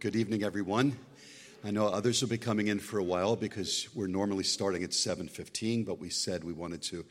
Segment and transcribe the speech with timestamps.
[0.00, 0.96] Good evening, everyone.
[1.62, 4.94] I know others will be coming in for a while because we're normally starting at
[4.94, 7.04] 7:15, but we said we wanted to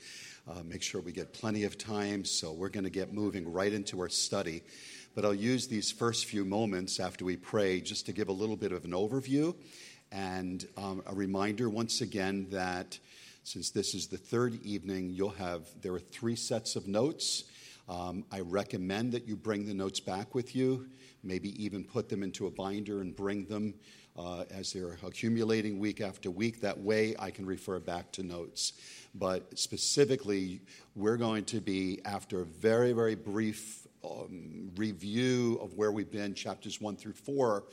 [0.47, 3.71] uh, make sure we get plenty of time, so we're going to get moving right
[3.71, 4.63] into our study.
[5.13, 8.57] But I'll use these first few moments after we pray just to give a little
[8.57, 9.53] bit of an overview
[10.12, 12.97] and um, a reminder once again that
[13.44, 17.44] since this is the third evening, you'll have there are three sets of notes.
[17.90, 20.88] Um, I recommend that you bring the notes back with you
[21.23, 23.73] maybe even put them into a binder and bring them
[24.17, 26.62] uh, as they're accumulating week after week.
[26.62, 28.73] That way I can refer back to notes.
[29.15, 30.62] But specifically,
[30.95, 36.34] we're going to be, after a very, very brief um, review of where we've been,
[36.34, 37.65] chapters one through four,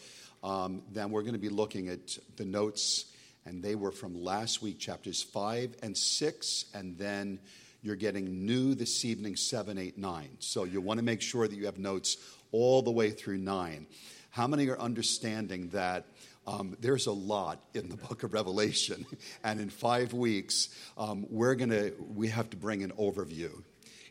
[0.43, 3.07] um, then we're going to be looking at the notes,
[3.45, 7.39] and they were from last week, chapters five and six, and then
[7.83, 10.31] you're getting new this evening, seven, eight, nine.
[10.39, 12.17] So you want to make sure that you have notes
[12.53, 13.87] all the way through 9.
[14.31, 16.07] How many are understanding that
[16.47, 19.05] um, there's a lot in the book of Revelation,
[19.45, 23.51] and in five weeks, um, we're gonna we have to bring an overview.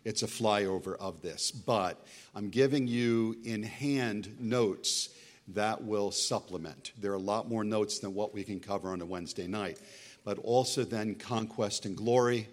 [0.04, 5.10] It's a flyover of this, but I'm giving you in hand notes
[5.50, 6.92] that will supplement.
[7.00, 9.80] There are a lot more notes than what we can cover on a Wednesday night,
[10.24, 12.48] but also then conquest and glory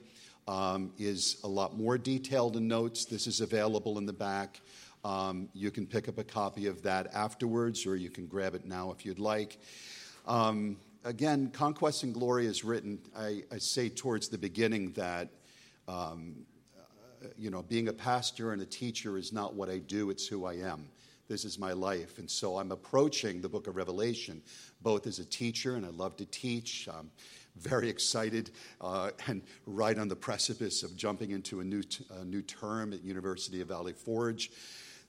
[0.49, 3.05] um, is a lot more detailed in notes.
[3.05, 4.61] This is available in the back.
[5.05, 8.65] Um, you can pick up a copy of that afterwards, or you can grab it
[8.65, 9.59] now if you'd like.
[10.27, 15.29] Um, again, Conquest and Glory is written, I, I say towards the beginning that,
[15.89, 16.47] um,
[16.79, 20.27] uh, you know, being a pastor and a teacher is not what I do, it's
[20.27, 20.89] who I am.
[21.29, 22.19] This is my life.
[22.19, 24.43] And so I'm approaching the book of Revelation
[24.83, 26.89] both as a teacher, and I love to teach.
[26.93, 27.11] I'm
[27.57, 28.51] very excited
[28.81, 32.93] uh, and right on the precipice of jumping into a new, t- a new term
[32.93, 34.51] at University of Valley Forge.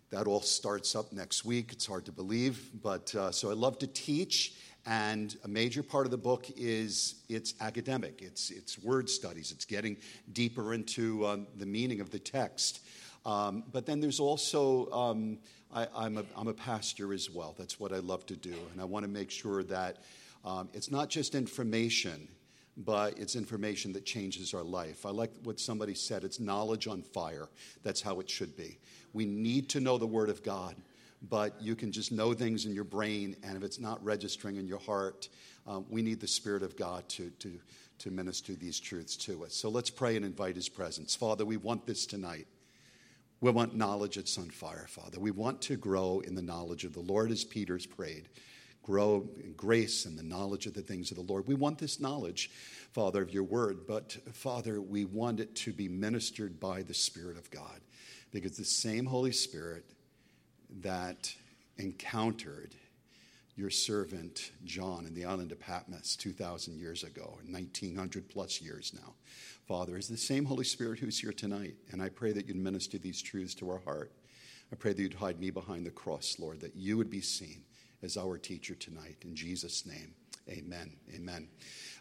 [0.10, 1.72] That all starts up next week.
[1.72, 4.54] It's hard to believe, but uh, so I love to teach,
[4.86, 8.22] and a major part of the book is it's academic.
[8.22, 9.52] It's it's word studies.
[9.52, 9.98] It's getting
[10.32, 12.82] deeper into um, the meaning of the text.
[13.26, 15.40] Um, but then there's also um,
[15.74, 17.56] I, am a, I'm a pastor as well.
[17.58, 19.98] That's what I love to do, and I want to make sure that
[20.44, 22.28] um, it's not just information
[22.78, 25.06] but it's information that changes our life.
[25.06, 27.50] I like what somebody said it's knowledge on fire.
[27.84, 28.80] That's how it should be.
[29.14, 30.76] We need to know the Word of God,
[31.30, 34.68] but you can just know things in your brain, and if it's not registering in
[34.68, 35.30] your heart,
[35.68, 37.60] um, we need the Spirit of God to, to,
[38.00, 39.54] to minister these truths to us.
[39.54, 41.16] So let's pray and invite His presence.
[41.16, 42.48] Father, we want this tonight.
[43.40, 45.20] We want knowledge that's on fire, Father.
[45.20, 48.30] We want to grow in the knowledge of the Lord as Peter's prayed
[48.84, 51.48] grow in grace and the knowledge of the things of the Lord.
[51.48, 52.52] We want this knowledge,
[52.92, 57.38] Father, of your word, but Father, we want it to be ministered by the Spirit
[57.38, 57.80] of God
[58.32, 59.86] because the same Holy Spirit
[60.82, 61.34] that
[61.78, 62.76] encountered
[63.56, 69.14] your servant John in the island of Patmos 2,000 years ago, 1,900 plus years now.
[69.68, 71.76] Father, is the same Holy Spirit who's here tonight.
[71.92, 74.12] And I pray that you'd minister these truths to our heart.
[74.72, 77.64] I pray that you'd hide me behind the cross, Lord, that you would be seen
[78.04, 79.18] as our teacher tonight.
[79.24, 80.14] In Jesus' name,
[80.50, 80.92] amen.
[81.16, 81.48] Amen.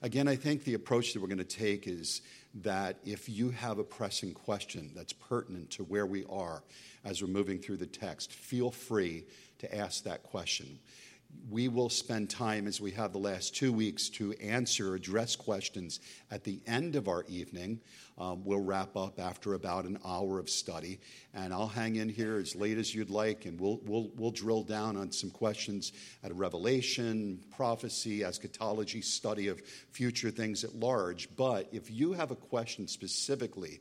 [0.02, 2.22] Again, I think the approach that we're going to take is
[2.54, 6.62] that if you have a pressing question that's pertinent to where we are
[7.04, 9.24] as we're moving through the text, feel free
[9.58, 10.78] to ask that question
[11.50, 16.00] we will spend time, as we have the last two weeks, to answer, address questions
[16.31, 17.81] at the end of our evening.
[18.19, 21.00] Um, we'll wrap up after about an hour of study,
[21.34, 24.62] and I'll hang in here as late as you'd like, and we'll, we'll, we'll drill
[24.62, 25.92] down on some questions
[26.22, 29.60] at a Revelation, prophecy, eschatology, study of
[29.91, 31.28] future things at large.
[31.37, 33.81] But if you have a question specifically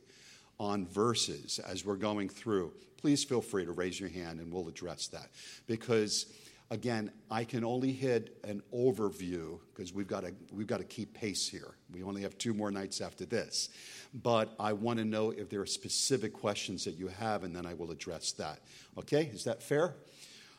[0.58, 4.68] on verses as we're going through, please feel free to raise your hand and we'll
[4.68, 5.28] address that.
[5.66, 6.26] Because
[6.72, 11.12] Again, I can only hit an overview because we've got to we've got to keep
[11.12, 11.74] pace here.
[11.92, 13.68] We only have two more nights after this.
[14.14, 17.66] But I want to know if there are specific questions that you have, and then
[17.66, 18.60] I will address that.
[18.96, 19.96] Okay, is that fair?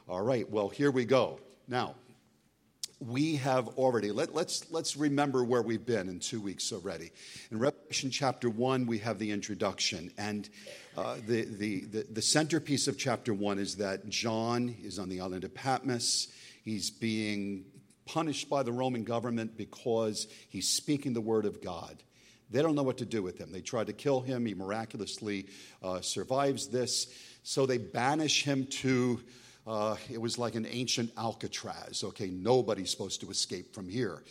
[0.08, 1.40] All right, well, here we go.
[1.68, 1.96] Now,
[3.08, 7.12] we have already, let, let's, let's remember where we've been in two weeks already.
[7.52, 10.12] In Revelation chapter 1, we have the introduction.
[10.18, 10.50] And
[10.98, 15.22] uh, the, the, the, the centerpiece of chapter 1 is that John is on the
[15.22, 16.30] island of Patmos.
[16.64, 17.66] He's being
[18.06, 22.02] punished by the Roman government because he's speaking the word of God.
[22.52, 23.52] They don't know what to do with him.
[23.52, 24.46] They try to kill him.
[24.46, 25.48] He miraculously
[25.82, 27.08] uh, survives this.
[27.42, 29.20] So they banish him to
[29.66, 32.04] uh, it was like an ancient Alcatraz.
[32.04, 34.24] Okay, nobody's supposed to escape from here.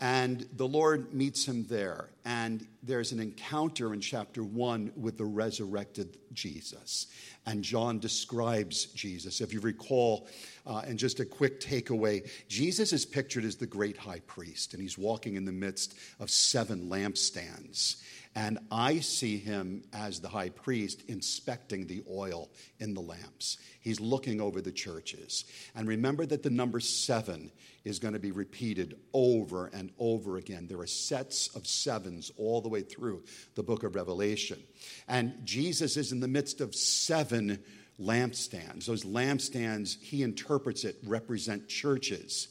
[0.00, 2.10] And the Lord meets him there.
[2.24, 7.06] And there's an encounter in chapter one with the resurrected Jesus.
[7.46, 9.40] And John describes Jesus.
[9.40, 10.26] If you recall,
[10.66, 14.82] uh, and just a quick takeaway Jesus is pictured as the great high priest, and
[14.82, 18.02] he's walking in the midst of seven lampstands.
[18.36, 22.50] And I see him as the high priest inspecting the oil
[22.80, 23.58] in the lamps.
[23.80, 25.44] He's looking over the churches.
[25.76, 27.52] And remember that the number seven
[27.84, 30.66] is going to be repeated over and over again.
[30.66, 33.22] There are sets of sevens all the way through
[33.54, 34.60] the book of Revelation.
[35.06, 37.62] And Jesus is in the midst of seven
[38.00, 38.86] lampstands.
[38.86, 42.48] Those lampstands, he interprets it, represent churches.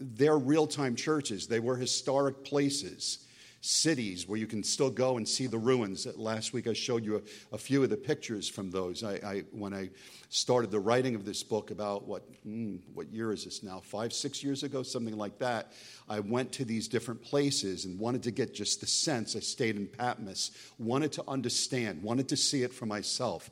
[0.00, 3.25] They're real time churches, they were historic places
[3.66, 6.06] cities where you can still go and see the ruins.
[6.16, 9.02] Last week I showed you a, a few of the pictures from those.
[9.02, 9.90] I, I, when I
[10.28, 13.80] started the writing of this book about what, mm, what year is this now?
[13.80, 15.72] Five, six years ago, something like that.
[16.08, 19.34] I went to these different places and wanted to get just the sense.
[19.34, 23.50] I stayed in Patmos, wanted to understand, wanted to see it for myself.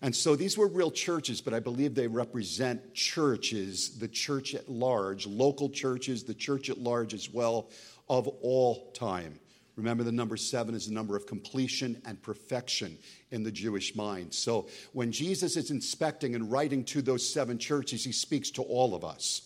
[0.00, 4.68] And so these were real churches, but I believe they represent churches, the church at
[4.68, 7.70] large, local churches, the church at large as well,
[8.08, 9.40] of all time.
[9.76, 12.96] Remember, the number seven is the number of completion and perfection
[13.30, 14.32] in the Jewish mind.
[14.32, 18.94] So when Jesus is inspecting and writing to those seven churches, he speaks to all
[18.94, 19.42] of us.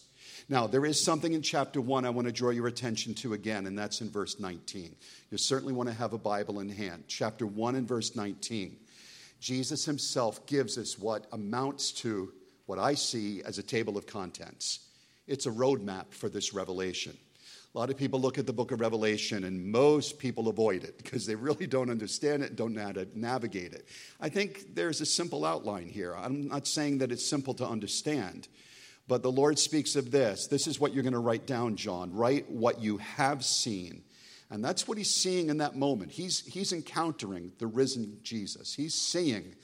[0.49, 3.67] Now, there is something in chapter one I want to draw your attention to again,
[3.67, 4.95] and that's in verse 19.
[5.31, 7.05] You certainly want to have a Bible in hand.
[7.09, 8.77] Chapter 1 and verse 19.
[9.41, 12.33] Jesus himself gives us what amounts to
[12.67, 14.81] what I see as a table of contents.
[15.27, 17.17] It's a roadmap for this revelation.
[17.73, 20.99] A lot of people look at the book of Revelation and most people avoid it
[21.03, 23.87] because they really don't understand it and don't know how to navigate it.
[24.21, 26.15] I think there's a simple outline here.
[26.17, 28.49] I'm not saying that it's simple to understand,
[29.07, 30.49] but the Lord speaks of this.
[30.49, 32.13] This is what you're going to write down, John.
[32.13, 34.03] Write what you have seen.
[34.51, 36.11] And that's what he's seeing in that moment.
[36.11, 38.75] He's, he's encountering the risen Jesus.
[38.75, 39.55] He's seeing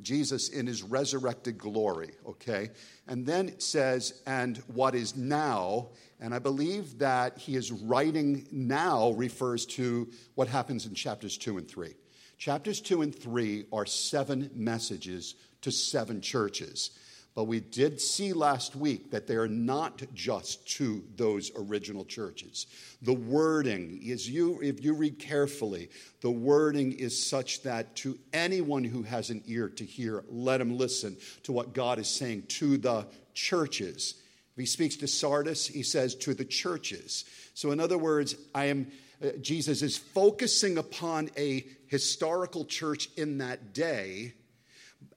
[0.00, 2.70] Jesus in his resurrected glory, okay?
[3.06, 5.88] And then it says, and what is now,
[6.20, 11.58] and I believe that he is writing now refers to what happens in chapters two
[11.58, 11.94] and three.
[12.38, 16.90] Chapters two and three are seven messages to seven churches.
[17.34, 22.66] But we did see last week that they are not just to those original churches.
[23.02, 25.90] The wording is you if you read carefully,
[26.22, 30.76] the wording is such that to anyone who has an ear to hear, let him
[30.76, 34.16] listen to what God is saying to the churches.
[34.60, 37.24] He speaks to Sardis, he says to the churches.
[37.54, 38.90] So in other words, I am
[39.22, 44.32] uh, Jesus is focusing upon a historical church in that day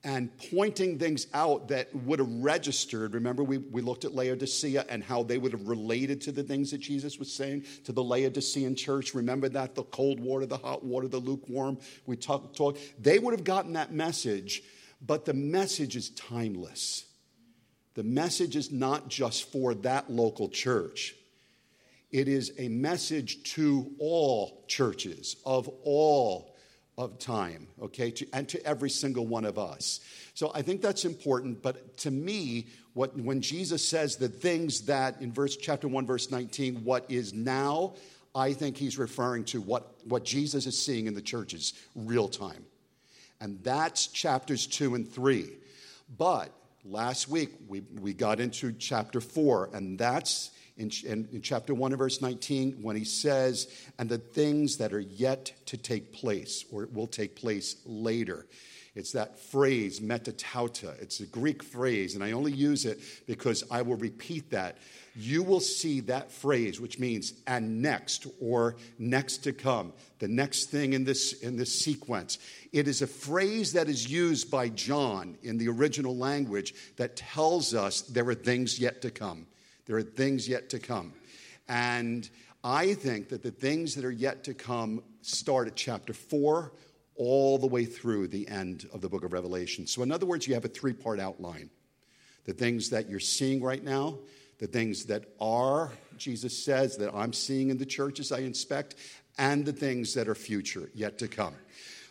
[0.03, 3.13] and pointing things out that would have registered.
[3.13, 6.71] Remember, we, we looked at Laodicea and how they would have related to the things
[6.71, 9.13] that Jesus was saying to the Laodicean church.
[9.13, 11.77] Remember that the cold water, the hot water, the lukewarm.
[12.05, 12.57] We talked.
[12.57, 14.63] Talk, they would have gotten that message,
[15.01, 17.05] but the message is timeless.
[17.95, 21.15] The message is not just for that local church.
[22.11, 26.55] It is a message to all churches of all
[26.97, 29.99] of time, okay, to, and to every single one of us.
[30.35, 31.63] So I think that's important.
[31.63, 36.29] But to me, what, when Jesus says the things that in verse chapter 1, verse
[36.29, 37.95] 19, what is now,
[38.35, 42.63] I think he's referring to what, what Jesus is seeing in the churches real time.
[43.41, 45.49] And that's chapters 2 and 3.
[46.15, 46.51] But
[46.83, 51.91] last week we, we got into chapter 4, and that's in, in, in, chapter 1
[51.91, 53.67] and verse 19 when he says,
[53.99, 58.47] and the things that are yet to take place or will take place later.
[58.95, 61.01] It's that phrase, metatauta.
[61.01, 64.77] It's a Greek phrase, and I only use it because I will repeat that.
[65.15, 70.65] You will see that phrase, which means and next or next to come, the next
[70.65, 72.37] thing in this, in this sequence.
[72.71, 77.73] It is a phrase that is used by John in the original language that tells
[77.73, 79.47] us there are things yet to come.
[79.87, 81.13] There are things yet to come.
[81.67, 82.29] And
[82.63, 86.71] I think that the things that are yet to come start at chapter 4
[87.15, 89.87] all the way through the end of the book of Revelation.
[89.87, 91.69] So, in other words, you have a three part outline.
[92.45, 94.17] The things that you're seeing right now,
[94.59, 98.95] the things that are, Jesus says, that I'm seeing in the churches I inspect,
[99.37, 101.55] and the things that are future, yet to come.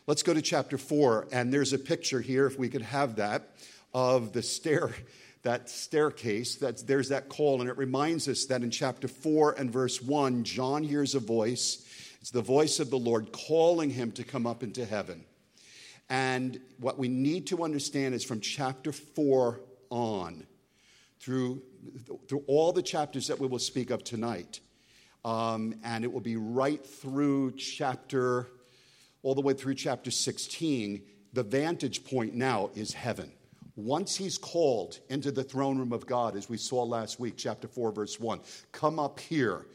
[0.06, 3.50] Let's go to chapter 4, and there's a picture here, if we could have that,
[3.94, 4.90] of the stair
[5.42, 9.70] that staircase, that there's that call, and it reminds us that in chapter 4 and
[9.70, 11.84] verse 1, John hears a voice.
[12.22, 15.24] It's the voice of the Lord calling him to come up into heaven.
[16.08, 19.60] And what we need to understand is from chapter 4
[19.90, 20.46] on,
[21.18, 21.62] through,
[22.28, 24.60] through all the chapters that we will speak of tonight,
[25.24, 28.46] um, and it will be right through chapter
[29.24, 31.02] all the way through chapter 16,
[31.32, 33.32] the vantage point now is heaven.
[33.74, 37.66] Once he's called into the throne room of God, as we saw last week, chapter
[37.66, 38.38] 4, verse 1,
[38.70, 39.66] come up here.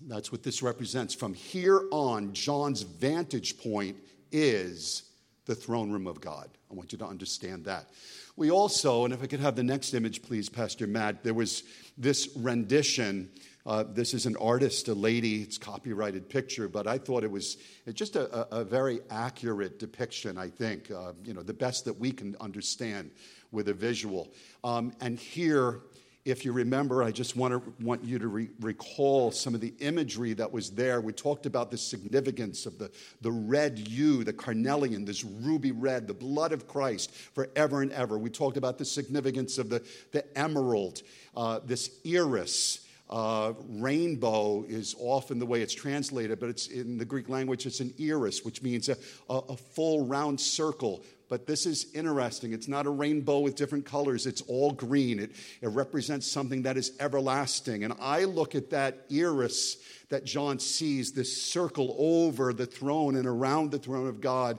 [0.00, 1.14] That, that's what this represents.
[1.14, 3.96] From here on, John's vantage point
[4.32, 5.04] is
[5.46, 6.48] the throne room of God.
[6.70, 7.90] I want you to understand that.
[8.36, 11.62] We also, and if I could have the next image, please, Pastor Matt, there was
[11.96, 13.30] this rendition.
[13.64, 17.56] Uh, this is an artist, a lady, it's copyrighted picture, but I thought it was
[17.94, 22.12] just a, a very accurate depiction, I think, uh, you know, the best that we
[22.12, 23.10] can understand
[23.52, 24.32] with a visual.
[24.62, 25.80] Um, and here,
[26.26, 29.72] if you remember, I just want, to, want you to re- recall some of the
[29.78, 31.00] imagery that was there.
[31.00, 32.90] We talked about the significance of the,
[33.20, 38.18] the red hue, the carnelian, this ruby red, the blood of Christ forever and ever.
[38.18, 41.02] We talked about the significance of the, the emerald,
[41.36, 42.82] uh, this iris.
[43.08, 47.78] Uh, rainbow is often the way it's translated, but it's in the Greek language, it's
[47.78, 48.96] an iris, which means a,
[49.30, 52.52] a, a full round circle but this is interesting.
[52.52, 55.18] It's not a rainbow with different colors, it's all green.
[55.18, 57.84] It, it represents something that is everlasting.
[57.84, 59.76] And I look at that iris
[60.08, 64.58] that John sees, this circle over the throne and around the throne of God.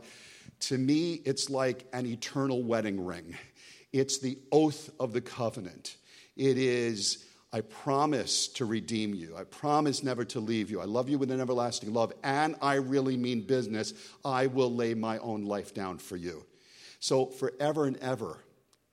[0.61, 3.35] To me, it's like an eternal wedding ring.
[3.93, 5.95] It's the oath of the covenant.
[6.35, 9.35] It is, I promise to redeem you.
[9.37, 10.81] I promise never to leave you.
[10.81, 13.93] I love you with an everlasting love, and I really mean business.
[14.25, 16.45] I will lay my own life down for you.
[17.07, 18.43] So, forever and ever,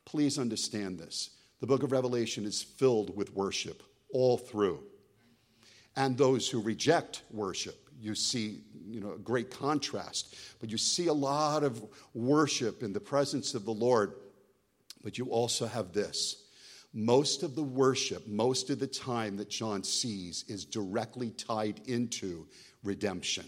[0.05, 1.31] please understand this.
[1.59, 4.85] The book of Revelation is filled with worship all through.
[5.97, 10.37] And those who reject worship, you see you know, a great contrast.
[10.61, 14.13] But you see a lot of worship in the presence of the Lord.
[15.03, 16.45] But you also have this.
[16.93, 22.47] Most of the worship, most of the time that John sees is directly tied into
[22.85, 23.47] redemption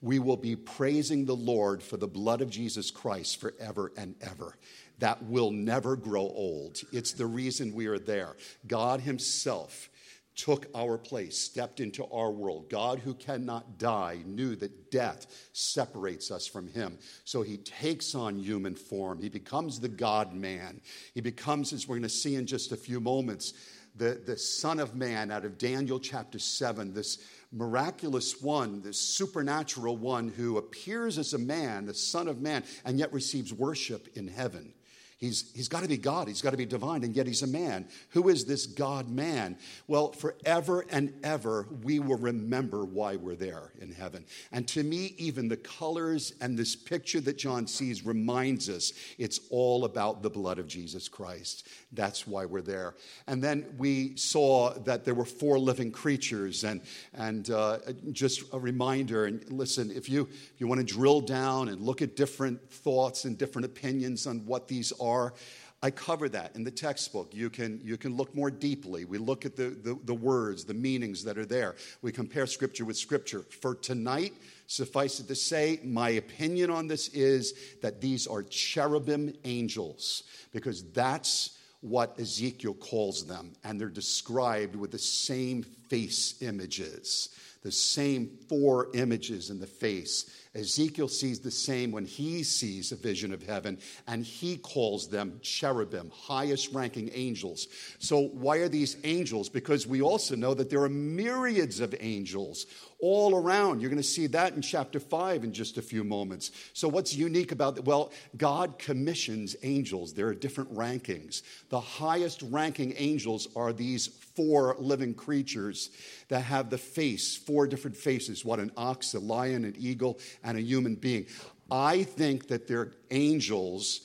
[0.00, 4.56] we will be praising the Lord for the blood of Jesus Christ forever and ever.
[4.98, 6.80] That will never grow old.
[6.92, 8.36] It's the reason we are there.
[8.66, 9.90] God Himself
[10.38, 12.70] took our place, stepped into our world.
[12.70, 16.96] God, who cannot die, knew that death separates us from him.
[17.24, 19.20] So he takes on human form.
[19.20, 20.80] He becomes the God man.
[21.12, 23.52] He becomes, as we're going to see in just a few moments,
[23.96, 27.18] the, the Son of Man out of Daniel chapter 7, this
[27.52, 32.98] miraculous one, this supernatural one who appears as a man, the Son of Man, and
[32.98, 34.74] yet receives worship in heaven.
[35.18, 36.28] He's, he's got to be God.
[36.28, 37.88] He's got to be divine, and yet he's a man.
[38.10, 39.58] Who is this God man?
[39.88, 44.24] Well, forever and ever, we will remember why we're there in heaven.
[44.52, 49.40] And to me, even the colors and this picture that John sees reminds us it's
[49.50, 51.66] all about the blood of Jesus Christ.
[51.90, 52.94] That's why we're there.
[53.26, 56.80] And then we saw that there were four living creatures, and,
[57.14, 57.78] and uh,
[58.12, 59.24] just a reminder.
[59.24, 63.24] And listen, if you, if you want to drill down and look at different thoughts
[63.24, 65.34] and different opinions on what these are, are.
[65.80, 67.32] I cover that in the textbook.
[67.32, 69.04] You can, you can look more deeply.
[69.04, 71.76] We look at the, the, the, words, the meanings that are there.
[72.02, 73.44] We compare scripture with scripture.
[73.60, 74.32] For tonight,
[74.66, 80.82] suffice it to say, my opinion on this is that these are cherubim angels, because
[80.90, 83.52] that's what Ezekiel calls them.
[83.62, 87.28] And they're described with the same face images,
[87.62, 92.96] the same four images in the face Ezekiel sees the same when he sees a
[92.96, 97.68] vision of heaven, and he calls them cherubim, highest ranking angels.
[97.98, 99.48] So, why are these angels?
[99.48, 102.66] Because we also know that there are myriads of angels
[103.00, 103.80] all around.
[103.80, 106.50] You're going to see that in chapter 5 in just a few moments.
[106.72, 107.84] So, what's unique about that?
[107.84, 110.12] Well, God commissions angels.
[110.12, 111.42] There are different rankings.
[111.68, 114.08] The highest ranking angels are these
[114.38, 115.90] four living creatures
[116.28, 120.56] that have the face, four different faces what, an ox, a lion, an eagle, and
[120.56, 121.26] a human being.
[121.72, 124.02] I think that they're angels,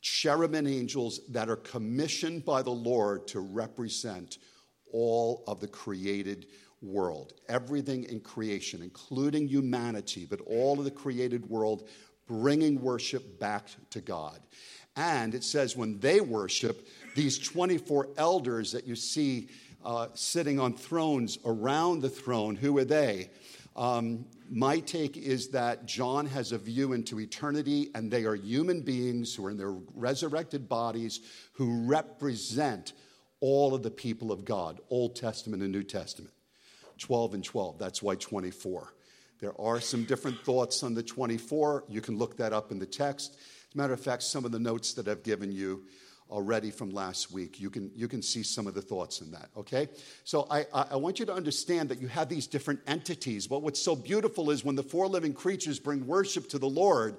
[0.00, 4.38] cherubim angels, that are commissioned by the Lord to represent
[4.92, 6.46] all of the created
[6.82, 11.88] world, everything in creation, including humanity, but all of the created world,
[12.26, 14.40] bringing worship back to God.
[14.96, 19.48] And it says when they worship, these 24 elders that you see
[19.88, 23.30] uh, sitting on thrones around the throne, who are they?
[23.74, 28.82] Um, my take is that John has a view into eternity, and they are human
[28.82, 31.20] beings who are in their resurrected bodies
[31.52, 32.92] who represent
[33.40, 36.34] all of the people of God, Old Testament and New Testament.
[36.98, 37.78] 12 and 12.
[37.78, 38.92] That's why 24.
[39.40, 41.84] There are some different thoughts on the 24.
[41.88, 43.36] You can look that up in the text.
[43.36, 45.84] As a matter of fact, some of the notes that I've given you
[46.30, 47.60] already from last week.
[47.60, 49.88] You can, you can see some of the thoughts in that, okay?
[50.24, 53.46] So I, I want you to understand that you have these different entities.
[53.46, 57.16] But what's so beautiful is when the four living creatures bring worship to the Lord,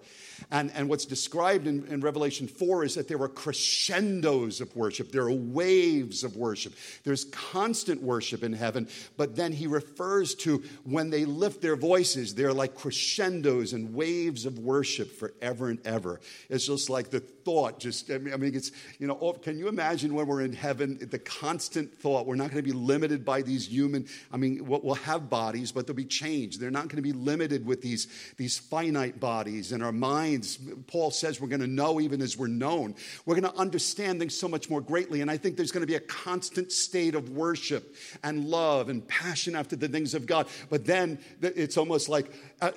[0.52, 5.12] and, and what's described in, in Revelation 4 is that there are crescendos of worship,
[5.12, 6.74] there are waves of worship.
[7.04, 8.88] There's constant worship in heaven,
[9.18, 14.46] but then he refers to when they lift their voices, they're like crescendos and waves
[14.46, 16.20] of worship forever and ever.
[16.50, 19.70] It's just like the thought, just, I mean, I mean it's, you know, can you
[19.70, 23.42] imagine when we're in heaven, the constant thought, we're not going to be limited by
[23.42, 26.60] these human, I mean, we'll have bodies, but they'll be changed.
[26.60, 30.60] They're not going to be limited with these, these finite bodies and our minds.
[30.88, 32.94] Paul says we're going to know even as we're known.
[33.26, 35.22] We're going to understand things so much more greatly.
[35.22, 39.08] And I think there's going to be a constant state of worship and love and
[39.08, 40.48] passion after the things of God.
[40.70, 42.72] But then it's almost like, uh,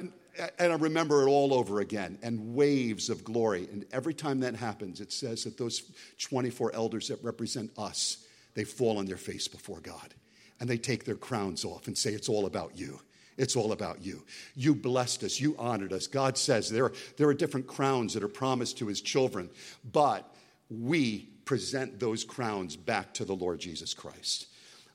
[0.58, 3.68] and I remember it all over again, and waves of glory.
[3.72, 5.82] And every time that happens, it says that those
[6.18, 10.14] 24 elders that represent us, they fall on their face before God.
[10.60, 13.00] And they take their crowns off and say, It's all about you.
[13.36, 14.24] It's all about you.
[14.54, 15.40] You blessed us.
[15.40, 16.06] You honored us.
[16.06, 19.50] God says there, there are different crowns that are promised to his children,
[19.92, 20.34] but
[20.70, 24.46] we present those crowns back to the Lord Jesus Christ.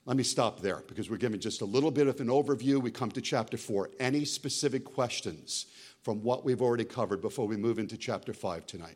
[0.07, 2.81] Let me stop there because we're giving just a little bit of an overview.
[2.81, 3.89] We come to chapter four.
[3.99, 5.65] Any specific questions
[6.01, 8.95] from what we've already covered before we move into chapter five tonight?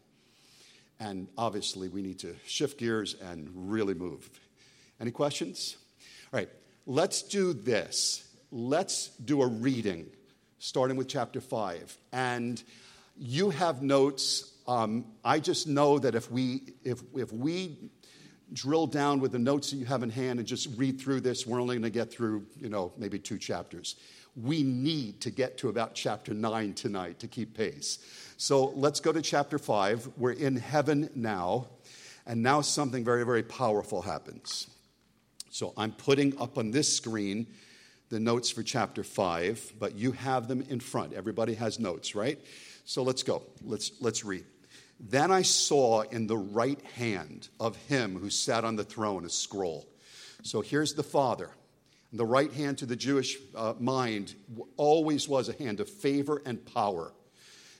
[1.01, 4.29] And obviously, we need to shift gears and really move.
[5.01, 5.75] Any questions?
[6.31, 6.49] All right,
[6.85, 8.25] let's do this.
[8.49, 10.07] Let's do a reading
[10.59, 11.93] starting with chapter five.
[12.13, 12.63] And
[13.17, 14.49] you have notes.
[14.65, 17.91] Um, I just know that if we, if, if we
[18.53, 21.45] drill down with the notes that you have in hand and just read through this.
[21.45, 23.95] We're only going to get through, you know, maybe two chapters.
[24.35, 27.99] We need to get to about chapter 9 tonight to keep pace.
[28.37, 30.09] So let's go to chapter 5.
[30.17, 31.67] We're in heaven now,
[32.25, 34.67] and now something very, very powerful happens.
[35.49, 37.47] So I'm putting up on this screen
[38.09, 41.13] the notes for chapter 5, but you have them in front.
[41.13, 42.39] Everybody has notes, right?
[42.83, 43.43] So let's go.
[43.63, 44.45] Let's, let's read.
[45.03, 49.29] Then I saw in the right hand of him who sat on the throne a
[49.29, 49.87] scroll.
[50.43, 51.49] So here's the Father.
[52.13, 54.35] The right hand to the Jewish uh, mind
[54.77, 57.13] always was a hand of favor and power.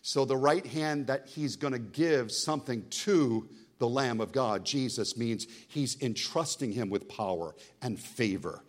[0.02, 4.66] So the right hand that he's going to give something to the Lamb of God,
[4.66, 8.64] Jesus, means he's entrusting him with power and favor.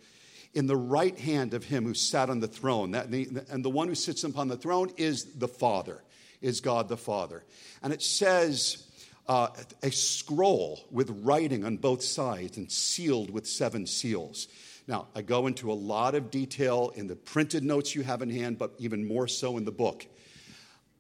[0.52, 3.88] In the right hand of him who sat on the throne, that, and the one
[3.88, 6.02] who sits upon the throne is the Father
[6.42, 7.44] is God the Father.
[7.83, 8.87] And it says,
[9.26, 9.48] uh,
[9.83, 14.48] a scroll with writing on both sides and sealed with seven seals.
[14.88, 18.31] Now, I go into a lot of detail in the printed notes you have in
[18.31, 20.07] hand, but even more so in the book.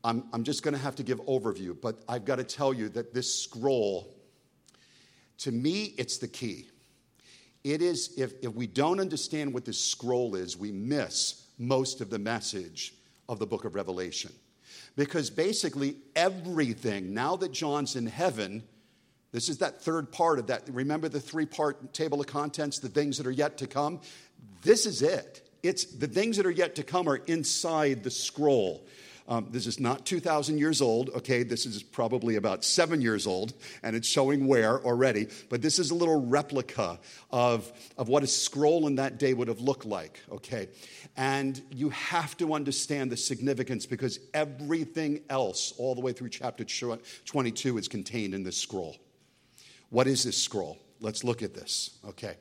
[0.04, 2.88] I'm, I'm just going to have to give overview, but I've got to tell you
[2.90, 4.14] that this scroll,
[5.38, 6.68] to me, it's the key.
[7.64, 12.10] It is, if, if we don't understand what this scroll is, we miss most of
[12.10, 12.94] the message
[13.28, 14.32] of the book of Revelation.
[14.96, 18.62] Because basically, everything, now that John's in heaven,
[19.32, 20.68] this is that third part of that.
[20.70, 24.00] Remember the three part table of contents, the things that are yet to come?
[24.62, 25.48] This is it.
[25.62, 28.86] It's the things that are yet to come are inside the scroll.
[29.28, 31.42] Um, this is not 2,000 years old, okay?
[31.42, 35.28] This is probably about seven years old, and it's showing where already.
[35.48, 36.98] But this is a little replica
[37.30, 40.68] of, of what a scroll in that day would have looked like, okay?
[41.16, 46.64] And you have to understand the significance because everything else, all the way through chapter
[46.64, 48.96] 22, is contained in this scroll.
[49.90, 50.78] What is this scroll?
[51.00, 52.36] Let's look at this, okay?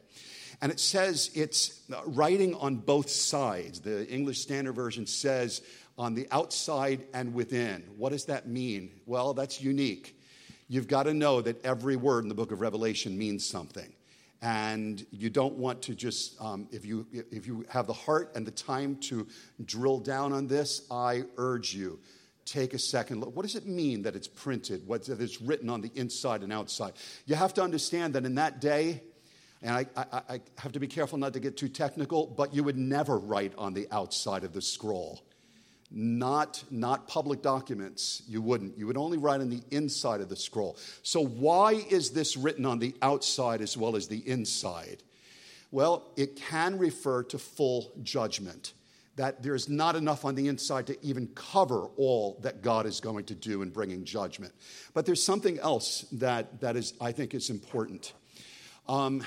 [0.61, 3.81] And it says it's writing on both sides.
[3.81, 5.63] The English Standard Version says
[6.01, 7.83] on the outside and within.
[7.95, 8.89] What does that mean?
[9.05, 10.19] Well, that's unique.
[10.67, 13.93] You've got to know that every word in the book of Revelation means something.
[14.41, 18.47] And you don't want to just, um, if, you, if you have the heart and
[18.47, 19.27] the time to
[19.63, 21.99] drill down on this, I urge you,
[22.45, 23.35] take a second look.
[23.35, 26.51] What does it mean that it's printed, what, that it's written on the inside and
[26.51, 26.93] outside?
[27.27, 29.03] You have to understand that in that day,
[29.61, 32.63] and I, I, I have to be careful not to get too technical, but you
[32.63, 35.21] would never write on the outside of the scroll
[35.91, 38.23] not, not public documents.
[38.27, 38.77] You wouldn't.
[38.77, 40.77] You would only write on the inside of the scroll.
[41.03, 45.03] So, why is this written on the outside as well as the inside?
[45.71, 48.73] Well, it can refer to full judgment,
[49.15, 53.25] that there's not enough on the inside to even cover all that God is going
[53.25, 54.53] to do in bringing judgment.
[54.93, 58.13] But there's something else that, that is, I think, is important.
[58.87, 59.23] Um,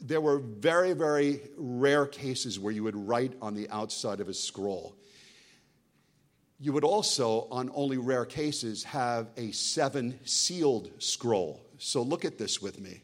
[0.00, 4.34] there were very, very rare cases where you would write on the outside of a
[4.34, 4.96] scroll.
[6.58, 11.66] You would also, on only rare cases, have a seven sealed scroll.
[11.78, 13.02] So look at this with me.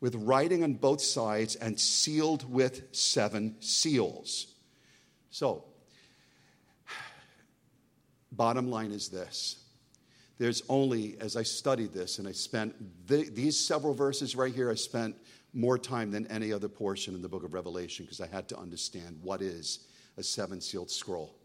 [0.00, 4.46] With writing on both sides and sealed with seven seals.
[5.30, 5.64] So,
[8.32, 9.56] bottom line is this
[10.38, 12.74] there's only, as I studied this, and I spent
[13.06, 15.16] the, these several verses right here, I spent
[15.52, 18.58] more time than any other portion in the book of Revelation because I had to
[18.58, 19.86] understand what is
[20.16, 21.36] a seven sealed scroll.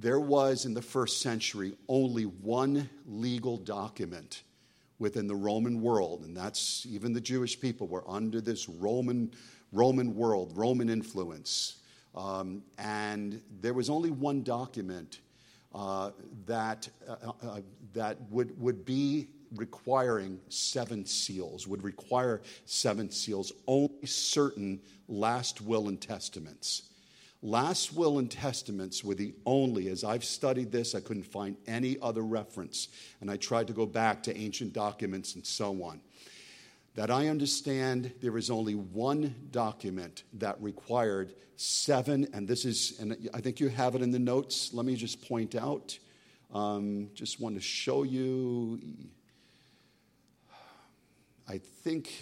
[0.00, 4.44] There was in the first century only one legal document
[4.98, 9.30] within the Roman world, and that's even the Jewish people were under this Roman,
[9.72, 11.76] Roman world, Roman influence.
[12.14, 15.20] Um, and there was only one document
[15.74, 16.12] uh,
[16.46, 17.60] that, uh, uh,
[17.92, 25.88] that would, would be requiring seven seals, would require seven seals, only certain last will
[25.88, 26.89] and testaments.
[27.42, 31.96] Last will and testaments were the only, as I've studied this, I couldn't find any
[32.02, 32.88] other reference.
[33.20, 36.00] And I tried to go back to ancient documents and so on.
[36.96, 43.30] That I understand, there is only one document that required seven, and this is, and
[43.32, 44.74] I think you have it in the notes.
[44.74, 45.98] Let me just point out.
[46.52, 48.80] Um, just want to show you.
[51.48, 52.12] I think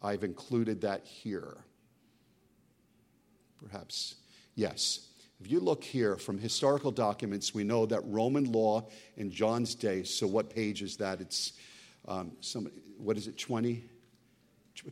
[0.00, 1.56] I've included that here.
[3.62, 4.14] Perhaps
[4.54, 5.08] Yes.
[5.40, 10.04] If you look here from historical documents, we know that Roman law in John's day,
[10.04, 11.20] so what page is that?
[11.20, 11.52] It's,
[12.06, 13.84] um, some, what is it, 20?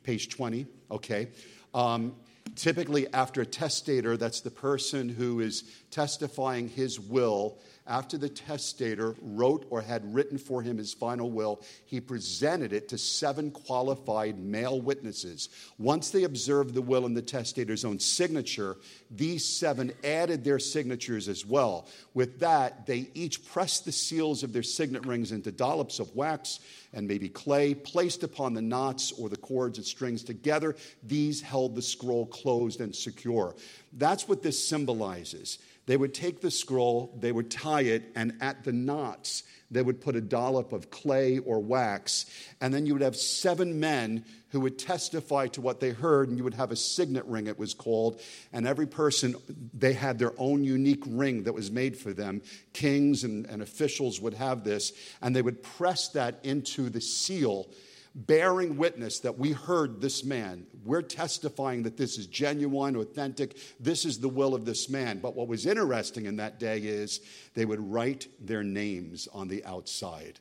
[0.03, 1.29] Page 20, okay.
[1.75, 2.15] Um,
[2.57, 9.17] typically, after a testator, that's the person who is testifying his will after the testator
[9.21, 14.39] wrote or had written for him his final will, he presented it to seven qualified
[14.39, 15.49] male witnesses.
[15.79, 18.77] Once they observed the will and the testator's own signature,
[19.11, 21.89] these seven added their signatures as well.
[22.15, 26.61] With that, they each pressed the seals of their signet rings into dollops of wax
[26.93, 30.77] and maybe clay, placed upon the knots or the cords and strings together.
[31.03, 33.57] These held the scroll closed and secure.
[33.95, 35.59] That's what this symbolizes.
[35.87, 40.01] They would take the scroll, they would tie it, and at the knots, they would
[40.01, 42.27] put a dollop of clay or wax.
[42.61, 46.37] And then you would have seven men who would testify to what they heard, and
[46.37, 48.21] you would have a signet ring, it was called.
[48.53, 49.35] And every person,
[49.73, 52.43] they had their own unique ring that was made for them.
[52.75, 57.67] Kings and, and officials would have this, and they would press that into the seal
[58.15, 60.67] bearing witness that we heard this man.
[60.85, 63.57] We're testifying that this is genuine, authentic.
[63.81, 65.19] This is the will of this man.
[65.19, 67.21] But what was interesting in that day is
[67.55, 70.41] they would write their names on the outside.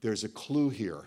[0.00, 1.04] There's a clue here.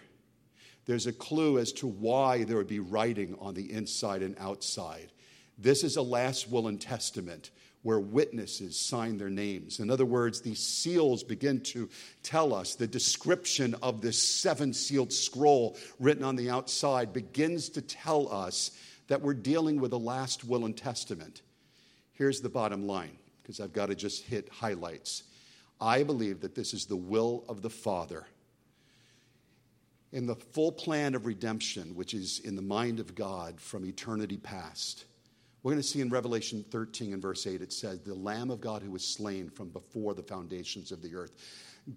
[0.86, 5.12] There's a clue as to why there would be writing on the inside and outside.
[5.58, 7.52] This is a last will and testament
[7.84, 9.80] where witnesses sign their names.
[9.80, 11.90] In other words, these seals begin to
[12.24, 17.82] tell us the description of this seven sealed scroll written on the outside begins to
[17.82, 18.72] tell us
[19.08, 21.42] that we're dealing with a last will and testament.
[22.14, 25.24] Here's the bottom line, because I've got to just hit highlights.
[25.82, 28.26] I believe that this is the will of the Father.
[30.14, 34.38] In the full plan of redemption, which is in the mind of God from eternity
[34.38, 35.04] past,
[35.64, 38.60] we're going to see in Revelation 13 and verse 8, it says, The Lamb of
[38.60, 41.32] God who was slain from before the foundations of the earth.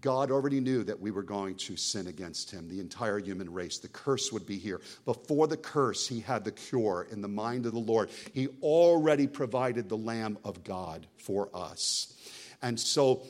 [0.01, 3.79] God already knew that we were going to sin against him, the entire human race.
[3.79, 4.81] The curse would be here.
[5.05, 8.11] Before the curse, he had the cure in the mind of the Lord.
[8.33, 12.15] He already provided the Lamb of God for us.
[12.63, 13.23] And so,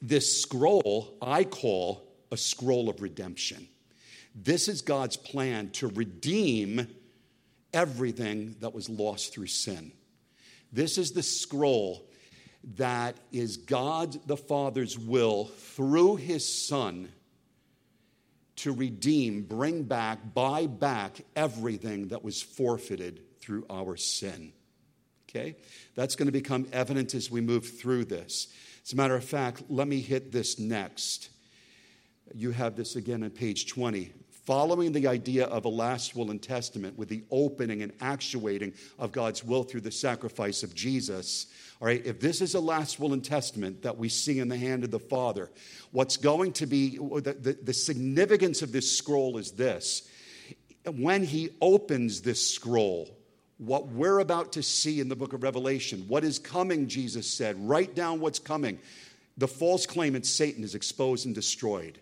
[0.00, 3.68] this scroll I call a scroll of redemption.
[4.34, 6.88] This is God's plan to redeem
[7.74, 9.92] everything that was lost through sin.
[10.72, 12.08] This is the scroll
[12.76, 17.10] that is God the Father's will through his Son
[18.56, 24.52] to redeem, bring back, buy back everything that was forfeited through our sin.
[25.28, 25.56] Okay?
[25.94, 28.48] That's going to become evident as we move through this.
[28.84, 31.30] As a matter of fact, let me hit this next.
[32.34, 34.12] You have this again on page 20
[34.44, 39.12] following the idea of a last will and testament with the opening and actuating of
[39.12, 41.46] God's will through the sacrifice of Jesus.
[41.80, 44.56] All right, if this is a last will and testament that we see in the
[44.56, 45.50] hand of the Father,
[45.92, 50.08] what's going to be the, the, the significance of this scroll is this.
[50.86, 53.08] When he opens this scroll,
[53.56, 57.56] what we're about to see in the book of Revelation, what is coming, Jesus said,
[57.66, 58.78] write down what's coming.
[59.38, 61.98] The false claimant, Satan, is exposed and destroyed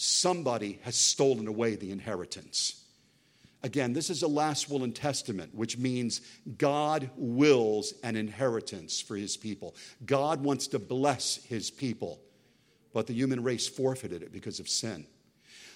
[0.00, 2.82] somebody has stolen away the inheritance.
[3.62, 6.22] Again, this is a last will and testament, which means
[6.56, 9.74] God wills an inheritance for his people.
[10.06, 12.20] God wants to bless his people,
[12.94, 15.06] but the human race forfeited it because of sin.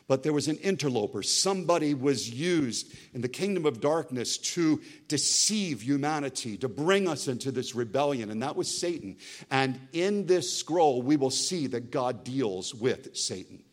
[0.07, 1.23] but there was an interloper.
[1.23, 7.51] Somebody was used in the kingdom of darkness to deceive humanity, to bring us into
[7.51, 9.17] this rebellion, and that was Satan.
[9.51, 13.64] And in this scroll, we will see that God deals with Satan.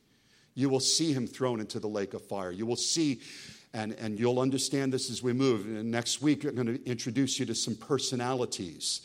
[0.53, 2.51] You will see him thrown into the lake of fire.
[2.51, 3.21] You will see,
[3.73, 5.65] and, and you'll understand this as we move.
[5.65, 9.01] And next week, I'm going to introduce you to some personalities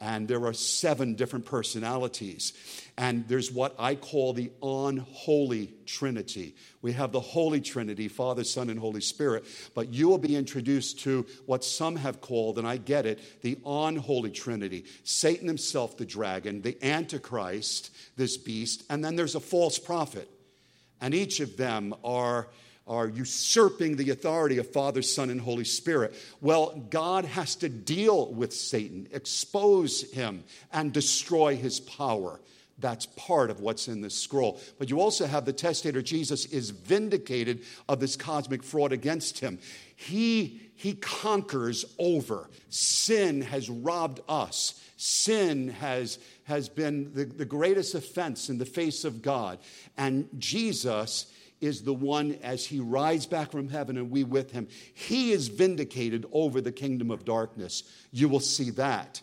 [0.00, 2.54] and there are seven different personalities.
[2.96, 6.56] And there's what I call the unholy Trinity.
[6.80, 11.00] We have the Holy Trinity, Father, Son, and Holy Spirit, but you will be introduced
[11.00, 14.86] to what some have called, and I get it, the unholy Trinity.
[15.04, 20.30] Satan himself, the dragon, the Antichrist, this beast, and then there's a false prophet.
[21.00, 22.48] And each of them are
[22.90, 26.12] are usurping the authority of Father, Son, and Holy Spirit.
[26.40, 32.40] Well, God has to deal with Satan, expose him, and destroy his power.
[32.80, 34.60] That's part of what's in this scroll.
[34.78, 39.58] But you also have the testator, Jesus, is vindicated of this cosmic fraud against him.
[39.96, 42.48] He, he conquers over.
[42.70, 44.82] Sin has robbed us.
[44.96, 49.58] Sin has, has been the, the greatest offense in the face of God.
[49.96, 51.26] And Jesus
[51.60, 54.66] is the one as he rides back from heaven and we with him.
[54.94, 57.82] He is vindicated over the kingdom of darkness.
[58.12, 59.20] You will see that.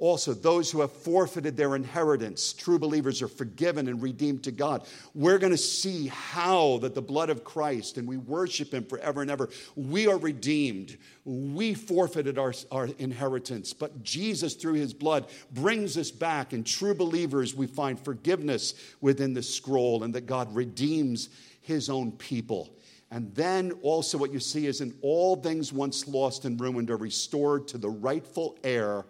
[0.00, 4.86] Also, those who have forfeited their inheritance, true believers are forgiven and redeemed to God.
[5.14, 9.20] We're going to see how that the blood of Christ, and we worship Him forever
[9.20, 10.96] and ever, we are redeemed.
[11.26, 16.54] We forfeited our, our inheritance, but Jesus, through His blood, brings us back.
[16.54, 21.28] And true believers, we find forgiveness within the scroll, and that God redeems
[21.60, 22.74] his own people.
[23.10, 26.96] And then also, what you see is in all things once lost and ruined are
[26.96, 29.04] restored to the rightful heir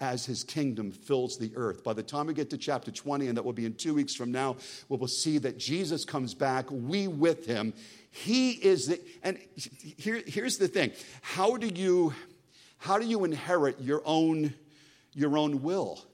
[0.00, 1.82] as his kingdom fills the earth.
[1.82, 4.14] By the time we get to chapter 20, and that will be in two weeks
[4.14, 4.56] from now,
[4.88, 7.72] we will see that Jesus comes back, we with him.
[8.10, 12.14] He is the, and here, here's the thing how do you,
[12.78, 14.54] how do you inherit your own,
[15.14, 16.04] your own will?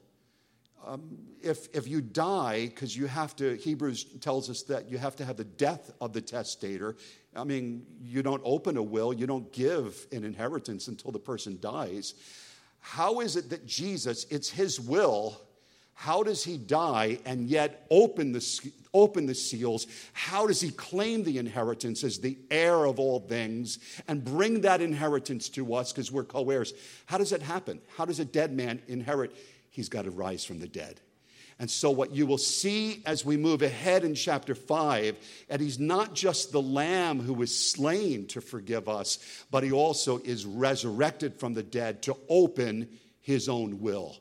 [0.84, 5.14] Um, if, if you die, because you have to, Hebrews tells us that you have
[5.16, 6.96] to have the death of the testator.
[7.36, 11.58] I mean, you don't open a will, you don't give an inheritance until the person
[11.60, 12.14] dies.
[12.82, 15.40] How is it that Jesus, it's his will,
[15.94, 19.86] how does he die and yet open the, open the seals?
[20.12, 24.80] How does he claim the inheritance as the heir of all things and bring that
[24.80, 26.74] inheritance to us because we're co heirs?
[27.06, 27.80] How does it happen?
[27.96, 29.34] How does a dead man inherit?
[29.70, 31.00] He's got to rise from the dead.
[31.58, 35.78] And so, what you will see as we move ahead in chapter 5, that he's
[35.78, 39.18] not just the lamb who was slain to forgive us,
[39.50, 42.88] but he also is resurrected from the dead to open
[43.20, 44.16] his own will.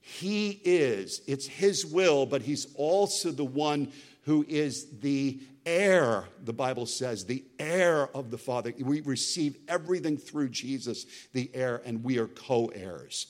[0.00, 6.52] He is, it's his will, but he's also the one who is the heir, the
[6.52, 8.72] Bible says, the heir of the Father.
[8.80, 13.26] We receive everything through Jesus, the heir, and we are co heirs.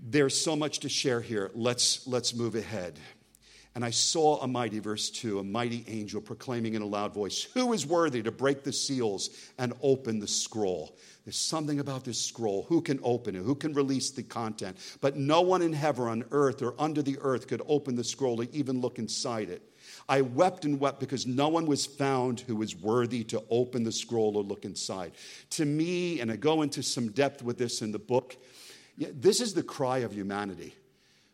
[0.00, 1.50] There's so much to share here.
[1.54, 2.98] Let's, let's move ahead.
[3.74, 7.44] And I saw a mighty, verse 2, a mighty angel proclaiming in a loud voice,
[7.54, 10.96] Who is worthy to break the seals and open the scroll?
[11.24, 12.64] There's something about this scroll.
[12.68, 13.42] Who can open it?
[13.42, 14.78] Who can release the content?
[15.00, 18.40] But no one in heaven, on earth, or under the earth could open the scroll
[18.40, 19.62] or even look inside it.
[20.08, 23.92] I wept and wept because no one was found who was worthy to open the
[23.92, 25.12] scroll or look inside.
[25.50, 28.36] To me, and I go into some depth with this in the book,
[28.98, 30.74] this is the cry of humanity.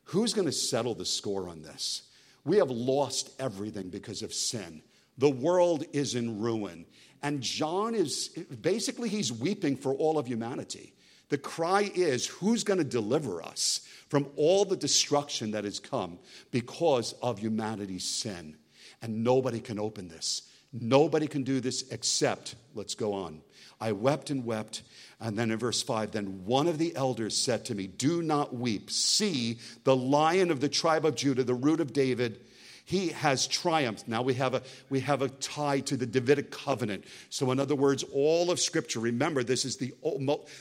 [0.04, 2.02] Who's going to settle the score on this?
[2.44, 4.82] We have lost everything because of sin.
[5.16, 6.84] The world is in ruin.
[7.22, 8.28] And John is
[8.60, 10.92] basically, he's weeping for all of humanity.
[11.30, 16.18] The cry is, who's going to deliver us from all the destruction that has come
[16.50, 18.56] because of humanity's sin?
[19.00, 20.42] And nobody can open this.
[20.78, 23.40] Nobody can do this except, let's go on.
[23.80, 24.82] I wept and wept.
[25.20, 28.54] And then in verse 5, then one of the elders said to me, Do not
[28.54, 28.90] weep.
[28.90, 32.40] See, the lion of the tribe of Judah, the root of David,
[32.84, 34.08] he has triumphed.
[34.08, 37.04] Now we have a we have a tie to the Davidic covenant.
[37.30, 39.00] So in other words, all of Scripture.
[39.00, 39.94] Remember, this is the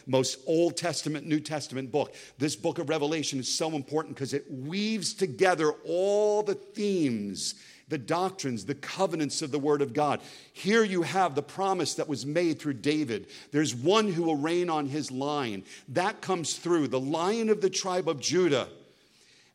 [0.07, 2.15] most Old Testament, New Testament book.
[2.37, 7.55] This book of Revelation is so important because it weaves together all the themes
[7.87, 10.21] the doctrines, the covenants of the Word of God.
[10.53, 13.27] Here you have the promise that was made through David.
[13.51, 15.63] There's one who will reign on his line.
[15.89, 18.67] That comes through, the lion of the tribe of Judah.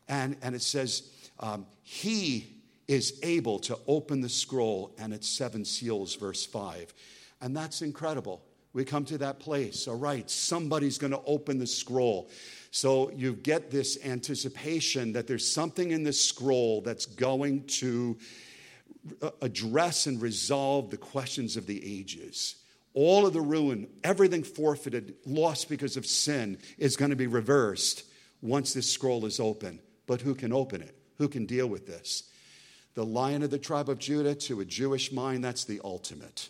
[0.07, 2.55] And, and it says, um, He
[2.87, 6.93] is able to open the scroll and its seven seals, verse 5.
[7.41, 8.41] And that's incredible.
[8.73, 9.87] We come to that place.
[9.87, 12.29] All right, somebody's going to open the scroll.
[12.71, 18.17] So you get this anticipation that there's something in this scroll that's going to
[19.21, 22.55] uh, address and resolve the questions of the ages.
[22.93, 28.03] All of the ruin, everything forfeited, lost because of sin, is going to be reversed
[28.41, 29.79] once this scroll is open.
[30.05, 30.95] But who can open it?
[31.17, 32.23] Who can deal with this?
[32.95, 36.49] The lion of the tribe of Judah, to a Jewish mind, that's the ultimate.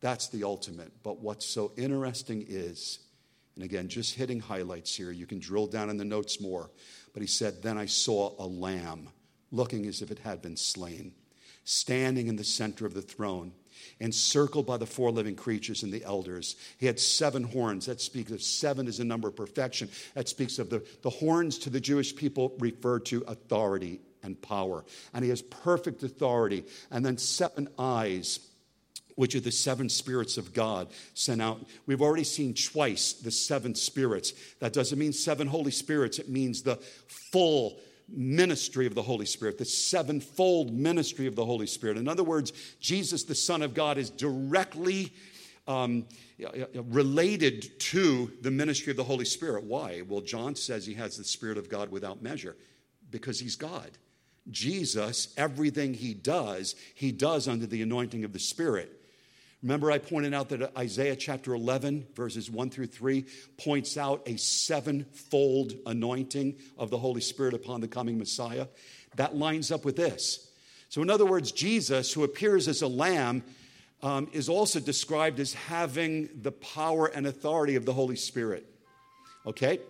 [0.00, 0.92] That's the ultimate.
[1.02, 2.98] But what's so interesting is,
[3.58, 6.70] and again, just hitting highlights here, you can drill down in the notes more.
[7.12, 9.08] But he said, Then I saw a lamb
[9.50, 11.12] looking as if it had been slain,
[11.64, 13.50] standing in the center of the throne,
[13.98, 16.54] encircled by the four living creatures and the elders.
[16.78, 17.86] He had seven horns.
[17.86, 19.88] That speaks of seven as a number of perfection.
[20.14, 24.84] That speaks of the, the horns to the Jewish people refer to authority and power.
[25.12, 26.62] And he has perfect authority.
[26.92, 28.38] And then seven eyes
[29.18, 31.66] which are the seven spirits of God sent out.
[31.86, 34.32] We've already seen twice the seven spirits.
[34.60, 36.76] That doesn't mean seven Holy Spirits, it means the
[37.32, 41.96] full ministry of the Holy Spirit, the sevenfold ministry of the Holy Spirit.
[41.96, 45.12] In other words, Jesus, the Son of God, is directly
[45.66, 46.06] um,
[46.88, 49.64] related to the ministry of the Holy Spirit.
[49.64, 50.02] Why?
[50.08, 52.54] Well, John says he has the Spirit of God without measure
[53.10, 53.90] because he's God.
[54.48, 58.94] Jesus, everything he does, he does under the anointing of the Spirit.
[59.62, 63.24] Remember, I pointed out that Isaiah chapter 11, verses 1 through 3,
[63.56, 68.68] points out a sevenfold anointing of the Holy Spirit upon the coming Messiah.
[69.16, 70.48] That lines up with this.
[70.90, 73.42] So, in other words, Jesus, who appears as a lamb,
[74.00, 78.64] um, is also described as having the power and authority of the Holy Spirit.
[79.44, 79.80] Okay?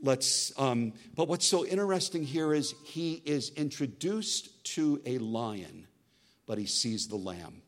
[0.00, 5.86] Let's, um, but what's so interesting here is he is introduced to a lion,
[6.46, 7.63] but he sees the lamb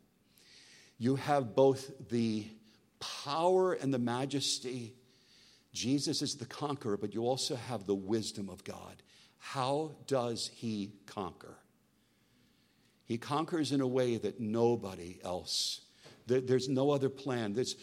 [0.99, 2.47] you have both the
[3.01, 4.95] power and the majesty.
[5.73, 9.03] Jesus is the conqueror, but you also have the wisdom of God.
[9.39, 11.57] How does he conquer?
[13.05, 15.83] He conquers in a way that nobody else
[16.27, 17.53] there's no other plan.
[17.53, 17.77] There's,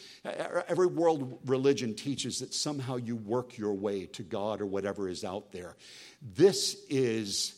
[0.68, 5.24] every world religion teaches that somehow you work your way to God or whatever is
[5.24, 5.76] out there.
[6.22, 7.56] This is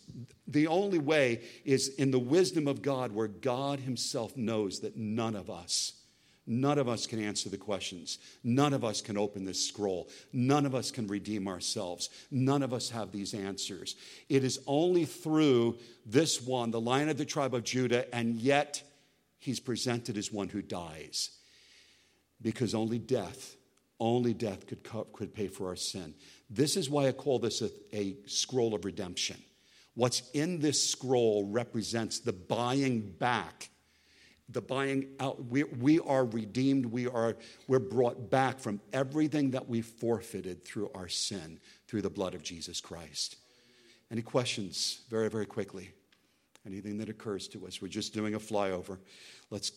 [0.47, 5.35] the only way is in the wisdom of God, where God Himself knows that none
[5.35, 5.93] of us,
[6.45, 8.19] none of us can answer the questions.
[8.43, 10.07] None of us can open this scroll.
[10.33, 12.11] None of us can redeem ourselves.
[12.29, 13.95] None of us have these answers.
[14.29, 18.83] It is only through this one, the lion of the tribe of Judah, and yet
[19.45, 21.29] he's presented as one who dies.
[22.41, 23.55] Because only death,
[23.99, 26.13] only death could, co- could pay for our sin.
[26.49, 29.37] This is why I call this a, a scroll of redemption.
[29.93, 33.69] What's in this scroll represents the buying back
[34.49, 35.45] the buying out.
[35.45, 36.85] We, we are redeemed.
[36.85, 37.35] We are
[37.67, 42.43] we're brought back from everything that we forfeited through our sin through the blood of
[42.43, 43.37] jesus christ.
[44.11, 45.01] Any questions?
[45.09, 45.91] Very very quickly.
[46.65, 47.81] Anything that occurs to us?
[47.81, 48.97] We're just doing a flyover
[49.49, 49.71] Let's,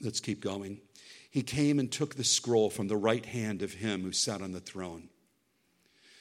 [0.00, 0.80] let's keep going.
[1.30, 4.52] He came and took the scroll from the right hand of him who sat on
[4.52, 5.08] the throne.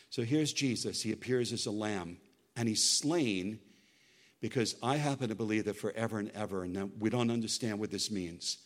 [0.10, 1.02] So here's Jesus.
[1.02, 2.18] He appears as a lamb,
[2.56, 3.60] and he's slain
[4.42, 8.12] because I happen to believe that forever and ever, and we don't understand what this
[8.12, 8.58] means.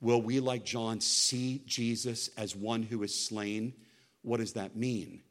[0.00, 3.74] Will we, like John, see Jesus as one who is slain?
[4.22, 5.22] What does that mean?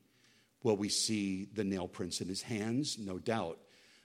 [0.63, 2.97] Will we see the nail prints in his hands?
[2.99, 3.57] No doubt.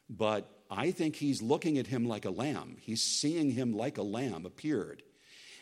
[0.09, 2.79] But I think he's looking at him like a lamb.
[2.81, 5.03] He's seeing him like a lamb appeared.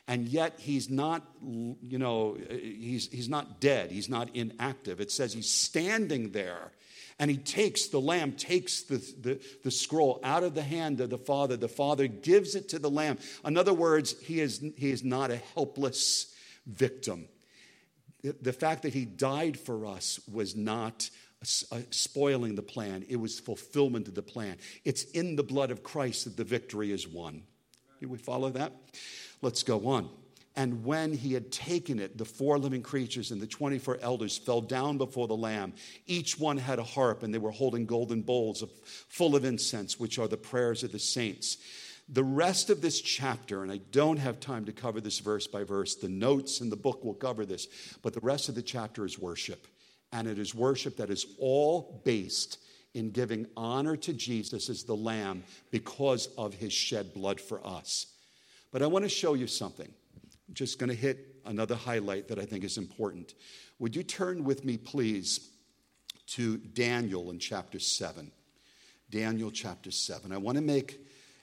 [0.07, 3.91] And yet he's not, you know, he's, he's not dead.
[3.91, 5.01] He's not inactive.
[5.01, 6.71] It says he's standing there
[7.19, 11.11] and he takes, the lamb takes the, the, the scroll out of the hand of
[11.11, 11.57] the father.
[11.57, 13.19] The father gives it to the lamb.
[13.45, 16.35] In other words, he is, he is not a helpless
[16.67, 17.29] victim.
[18.23, 21.11] The, the fact that he died for us was not
[21.43, 24.59] Uh, spoiling the plan, it was fulfillment of the plan.
[24.85, 27.45] It's in the blood of Christ that the victory is won.
[27.99, 28.73] Do we follow that?
[29.41, 30.11] Let's go on.
[30.55, 34.61] And when he had taken it, the four living creatures and the 24 elders fell
[34.61, 35.73] down before the Lamb.
[36.07, 38.71] Each one had a harp, and they were holding golden bowls of,
[39.09, 41.57] full of incense, which are the prayers of the saints.
[42.07, 45.65] The rest of this chapter, and I don't have time to cover this verse by
[45.65, 47.69] verse, the notes in the book will cover this,
[48.03, 49.67] but the rest of the chapter is worship.
[50.13, 52.59] And it is worship that is all based
[52.95, 58.07] in giving honor to Jesus as the Lamb because of his shed blood for us.
[58.73, 59.89] But I want to show you something.
[60.49, 63.35] I'm just going to hit another highlight that I think is important.
[63.79, 65.51] Would you turn with me, please,
[66.29, 68.33] to Daniel in chapter 7?
[69.11, 70.33] Daniel chapter 7.
[70.33, 71.01] I want to make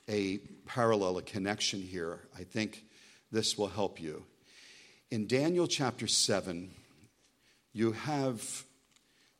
[0.09, 2.27] a parallel, a connection here.
[2.37, 2.85] I think
[3.31, 4.23] this will help you.
[5.11, 6.71] In Daniel chapter 7,
[7.77, 8.65] you have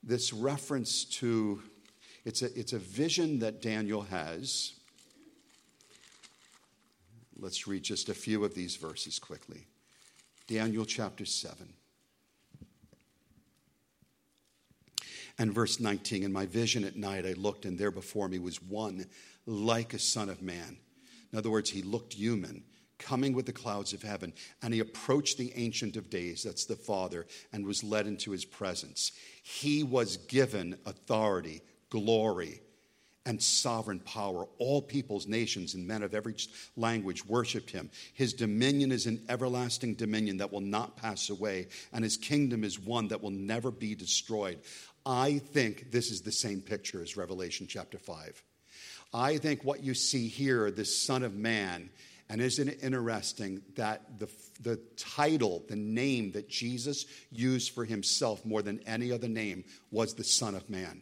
[0.03, 1.61] this reference to
[2.23, 4.73] it's a, it's a vision that Daniel has.
[7.39, 9.65] Let's read just a few of these verses quickly.
[10.45, 11.73] Daniel chapter 7.
[15.39, 18.61] And verse 19 In my vision at night, I looked, and there before me was
[18.61, 19.05] one
[19.45, 20.77] like a son of man.
[21.31, 22.65] In other words, he looked human,
[22.99, 24.33] coming with the clouds of heaven.
[24.61, 28.45] And he approached the Ancient of Days, that's the Father, and was led into his
[28.45, 29.11] presence.
[29.43, 32.61] He was given authority, glory,
[33.25, 34.47] and sovereign power.
[34.57, 36.35] All peoples, nations, and men of every
[36.77, 37.89] language worshiped him.
[38.13, 42.79] His dominion is an everlasting dominion that will not pass away, and his kingdom is
[42.79, 44.59] one that will never be destroyed.
[45.05, 48.43] I think this is the same picture as Revelation chapter 5.
[49.13, 51.89] I think what you see here, this Son of Man,
[52.29, 54.27] and isn't it interesting that the,
[54.61, 60.13] the title, the name that Jesus used for himself more than any other name was
[60.13, 61.01] the Son of Man?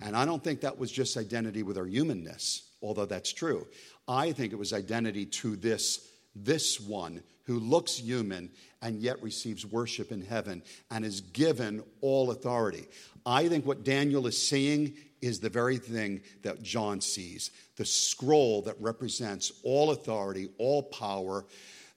[0.00, 3.66] And I don't think that was just identity with our humanness, although that's true.
[4.08, 8.50] I think it was identity to this, this one who looks human
[8.80, 12.86] and yet receives worship in heaven and is given all authority.
[13.26, 18.62] I think what Daniel is seeing is the very thing that John sees the scroll
[18.62, 21.46] that represents all authority, all power,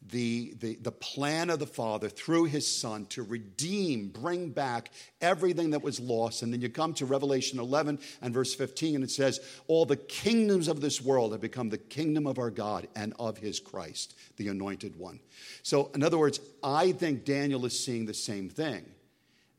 [0.09, 5.71] the, the, the plan of the Father through his Son to redeem, bring back everything
[5.71, 6.43] that was lost.
[6.43, 9.95] And then you come to Revelation 11 and verse 15, and it says, All the
[9.95, 14.15] kingdoms of this world have become the kingdom of our God and of his Christ,
[14.37, 15.19] the anointed one.
[15.63, 18.85] So, in other words, I think Daniel is seeing the same thing.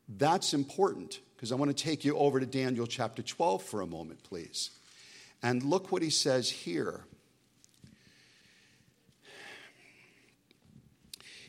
[0.07, 3.87] That's important because I want to take you over to Daniel chapter 12 for a
[3.87, 4.71] moment, please.
[5.41, 7.05] And look what he says here.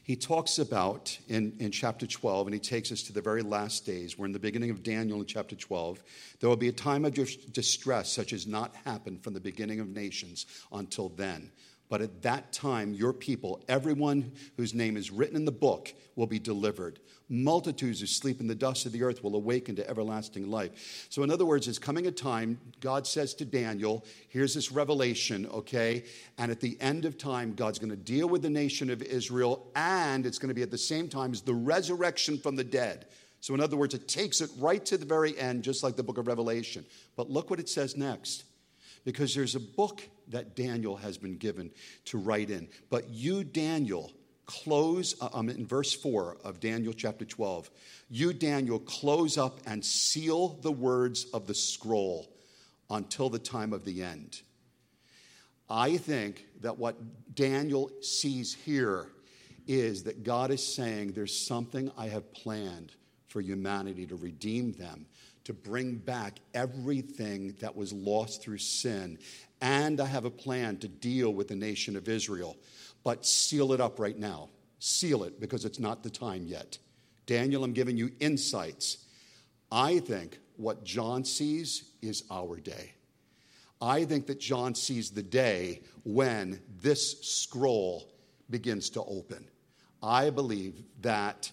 [0.09, 3.85] he talks about in, in chapter 12, and he takes us to the very last
[3.85, 4.17] days.
[4.17, 6.03] We're in the beginning of Daniel in chapter 12.
[6.41, 7.13] There will be a time of
[7.53, 11.51] distress such as not happened from the beginning of nations until then.
[11.89, 16.27] But at that time, your people, everyone whose name is written in the book, will
[16.27, 16.99] be delivered.
[17.31, 21.07] Multitudes who sleep in the dust of the earth will awaken to everlasting life.
[21.09, 25.47] So, in other words, it's coming a time, God says to Daniel, here's this revelation,
[25.47, 26.05] okay?
[26.37, 30.27] And at the end of time, God's to deal with the nation of Israel, and
[30.27, 33.07] it's to be at the same time as the resurrection from the dead.
[33.41, 36.03] So, in other words, it takes it right to the very end, just like the
[36.03, 36.85] book of Revelation.
[37.17, 38.45] But look what it says next
[39.05, 41.71] because there's a book that Daniel has been given
[42.07, 42.69] to write in.
[42.91, 44.13] But you, Daniel,
[44.47, 47.71] close, uh, um, in verse 4 of Daniel chapter 12,
[48.09, 52.29] you, Daniel, close up and seal the words of the scroll
[52.91, 54.41] until the time of the end.
[55.69, 56.97] I think that what
[57.35, 59.09] Daniel sees here
[59.67, 62.93] is that God is saying, There's something I have planned
[63.27, 65.07] for humanity to redeem them
[65.49, 69.19] to bring back everything that was lost through sin.
[69.63, 72.55] And I have a plan to deal with the nation of Israel.
[73.03, 74.51] But seal it up right now.
[74.79, 76.77] Seal it because it's not the time yet.
[77.25, 79.07] Daniel, I'm giving you insights.
[79.73, 82.93] I think what John sees is our day.
[83.81, 88.13] I think that John sees the day when this scroll
[88.51, 89.49] begins to open.
[90.03, 91.51] I believe that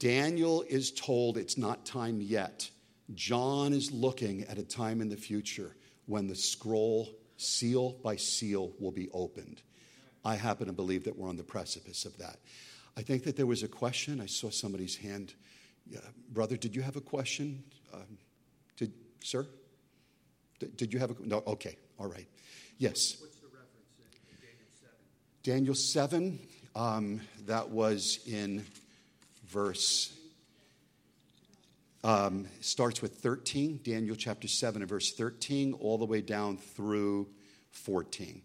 [0.00, 2.68] Daniel is told it's not time yet
[3.14, 8.72] John is looking at a time in the future when the scroll, seal by seal,
[8.78, 9.62] will be opened.
[10.24, 12.36] I happen to believe that we're on the precipice of that.
[12.96, 14.20] I think that there was a question.
[14.20, 15.34] I saw somebody's hand.
[15.86, 16.00] Yeah,
[16.30, 17.64] brother, did you have a question?
[17.92, 18.18] Um,
[18.76, 18.92] did,
[19.22, 19.46] sir?
[20.60, 21.42] Did, did you have a no?
[21.46, 22.26] Okay, all right.
[22.78, 23.16] Yes.
[23.20, 24.94] What's the reference in Daniel 7?
[25.42, 26.38] Daniel 7,
[26.76, 28.64] um, that was in
[29.46, 30.16] verse
[32.04, 37.28] um, starts with 13, Daniel chapter 7 and verse 13, all the way down through
[37.70, 38.42] 14.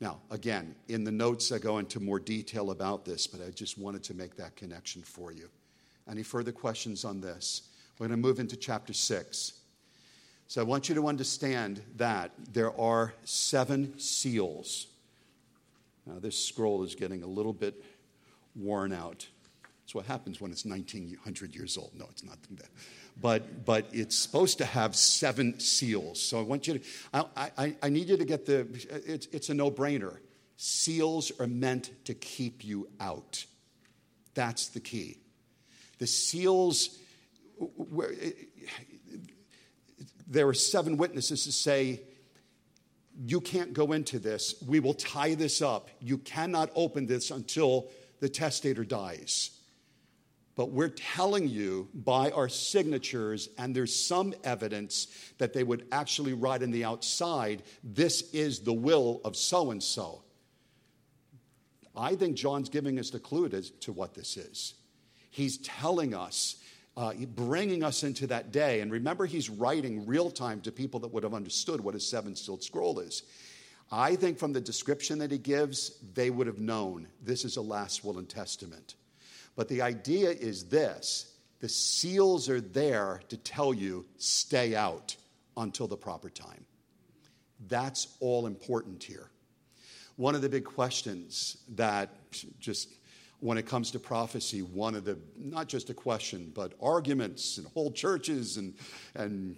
[0.00, 3.78] Now, again, in the notes, I go into more detail about this, but I just
[3.78, 5.48] wanted to make that connection for you.
[6.10, 7.68] Any further questions on this?
[7.98, 9.52] We're going to move into chapter 6.
[10.46, 14.88] So I want you to understand that there are seven seals.
[16.06, 17.82] Now, this scroll is getting a little bit
[18.54, 19.26] worn out.
[19.84, 21.90] That's what happens when it's 1900 years old.
[21.94, 22.70] No, it's not that.
[23.20, 26.22] But, but it's supposed to have seven seals.
[26.22, 28.66] So I want you to, I, I, I need you to get the,
[29.06, 30.16] it's, it's a no brainer.
[30.56, 33.44] Seals are meant to keep you out.
[34.32, 35.18] That's the key.
[35.98, 36.98] The seals,
[37.60, 38.30] eh,
[40.26, 42.00] there are seven witnesses to say,
[43.22, 44.54] you can't go into this.
[44.66, 45.90] We will tie this up.
[46.00, 49.50] You cannot open this until the testator dies
[50.56, 56.32] but we're telling you by our signatures, and there's some evidence that they would actually
[56.32, 60.22] write on the outside, this is the will of so and so.
[61.96, 64.74] I think John's giving us the clue to, to what this is.
[65.30, 66.56] He's telling us,
[66.96, 68.80] uh, bringing us into that day.
[68.80, 72.36] And remember, he's writing real time to people that would have understood what a seven
[72.36, 73.24] sealed scroll is.
[73.90, 77.62] I think from the description that he gives, they would have known this is a
[77.62, 78.94] last will and testament.
[79.56, 81.30] But the idea is this
[81.60, 85.16] the seals are there to tell you stay out
[85.56, 86.64] until the proper time.
[87.68, 89.30] That's all important here.
[90.16, 92.10] One of the big questions that
[92.58, 92.88] just
[93.44, 97.66] when it comes to prophecy, one of the, not just a question, but arguments and
[97.74, 98.72] whole churches and,
[99.16, 99.54] and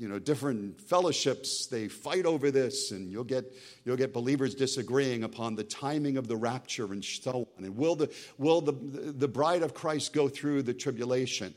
[0.00, 3.44] you know, different fellowships, they fight over this, and you'll get,
[3.84, 7.64] you'll get believers disagreeing upon the timing of the rapture and so on.
[7.64, 11.54] And will the, will the, the bride of Christ go through the tribulation?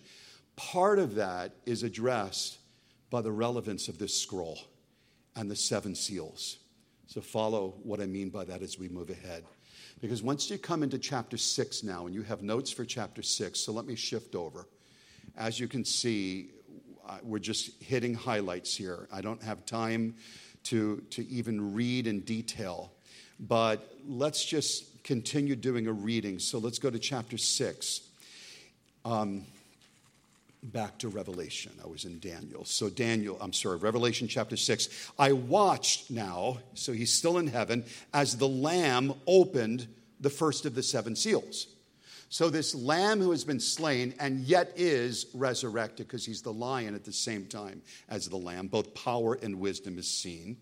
[0.55, 2.59] Part of that is addressed
[3.09, 4.59] by the relevance of this scroll
[5.35, 6.59] and the seven seals.
[7.07, 9.43] So follow what I mean by that as we move ahead.
[10.03, 13.57] Because once you come into chapter 6 now, and you have notes for chapter 6,
[13.57, 14.67] so let me shift over.
[15.37, 16.49] As you can see,
[17.23, 19.07] we're just hitting highlights here.
[19.13, 20.15] I don't have time
[20.63, 22.91] to, to even read in detail,
[23.39, 26.37] but let's just continue doing a reading.
[26.37, 28.01] So let's go to chapter 6.
[29.05, 29.45] Um,
[30.63, 31.73] back to Revelation.
[31.83, 32.65] I was in Daniel.
[32.65, 35.11] So, Daniel, I'm sorry, Revelation chapter 6.
[35.19, 37.83] I watched now, so he's still in heaven,
[38.13, 39.87] as the Lamb opened
[40.19, 41.67] the first of the seven seals.
[42.29, 46.95] So, this Lamb who has been slain and yet is resurrected, because he's the lion
[46.95, 50.57] at the same time as the Lamb, both power and wisdom is seen.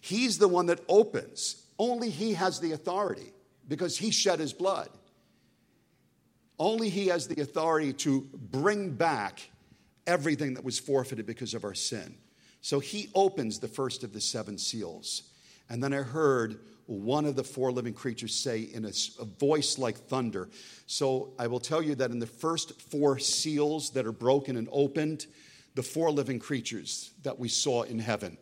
[0.00, 1.64] He's the one that opens.
[1.78, 3.32] Only he has the authority
[3.68, 4.88] because he shed his blood.
[6.58, 9.50] Only He has the authority to bring back
[10.06, 12.16] everything that was forfeited because of our sin.
[12.60, 15.22] So He opens the first of the seven seals.
[15.68, 19.76] And then I heard one of the four living creatures say in a, a, voice
[19.76, 20.48] like thunder.
[20.86, 24.68] So I will tell you that in the first four seals that are broken and
[24.72, 25.26] opened,
[25.74, 28.38] the four living creatures that we saw in heaven,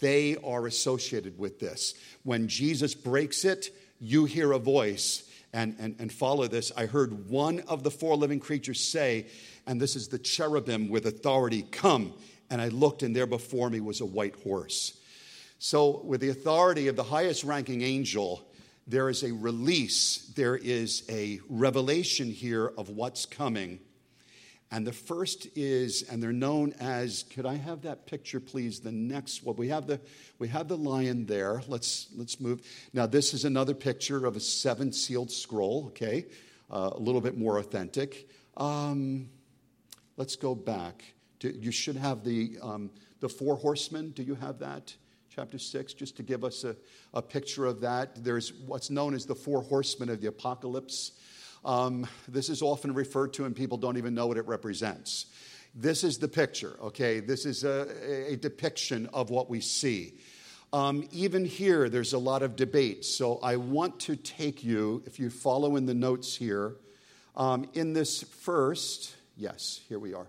[0.00, 1.94] they are associated with this.
[2.22, 3.68] When Jesus breaks it,
[4.00, 5.25] you hear a voice
[5.56, 9.26] and, and, and follow this, I heard one of the four living creatures say,
[9.66, 12.12] and this is the cherubim with authority, come.
[12.50, 15.00] And I looked, and there before me was a white horse.
[15.58, 18.46] So, with the authority of the highest ranking angel,
[18.86, 23.80] there is a release, there is a revelation here of what's coming.
[24.70, 28.80] And the first is, and they're known as, could I have that picture, please?
[28.80, 29.56] The next one.
[29.56, 30.00] We have the,
[30.38, 31.62] we have the lion there.
[31.68, 32.62] Let's, let's move.
[32.92, 36.26] Now, this is another picture of a seven sealed scroll, okay?
[36.68, 38.28] Uh, a little bit more authentic.
[38.56, 39.28] Um,
[40.16, 41.04] let's go back.
[41.40, 42.90] You should have the, um,
[43.20, 44.10] the four horsemen.
[44.10, 44.94] Do you have that?
[45.28, 46.74] Chapter 6, just to give us a,
[47.12, 48.24] a picture of that.
[48.24, 51.12] There's what's known as the four horsemen of the apocalypse.
[51.64, 55.26] Um, this is often referred to, and people don't even know what it represents.
[55.74, 57.20] This is the picture, okay?
[57.20, 60.14] This is a, a depiction of what we see.
[60.72, 63.04] Um, even here, there's a lot of debate.
[63.04, 66.76] So I want to take you, if you follow in the notes here,
[67.36, 70.26] um, in this first, yes, here we are.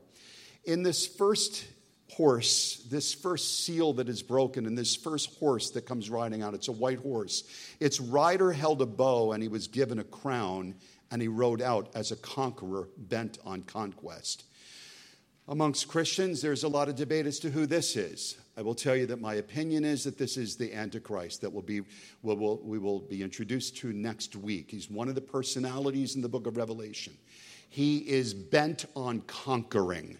[0.66, 1.66] In this first
[2.12, 6.54] horse, this first seal that is broken, and this first horse that comes riding out,
[6.54, 7.44] it's a white horse.
[7.80, 10.76] Its rider held a bow, and he was given a crown
[11.12, 14.44] and he rode out as a conqueror bent on conquest.
[15.48, 18.38] Amongst Christians, there's a lot of debate as to who this is.
[18.58, 21.62] I will tell you that my opinion is that this is the Antichrist that will
[21.62, 21.82] be,
[22.22, 24.72] will, will, we will be introduced to next week.
[24.72, 27.14] He's one of the personalities in the book of Revelation.
[27.70, 30.18] He is bent on conquering.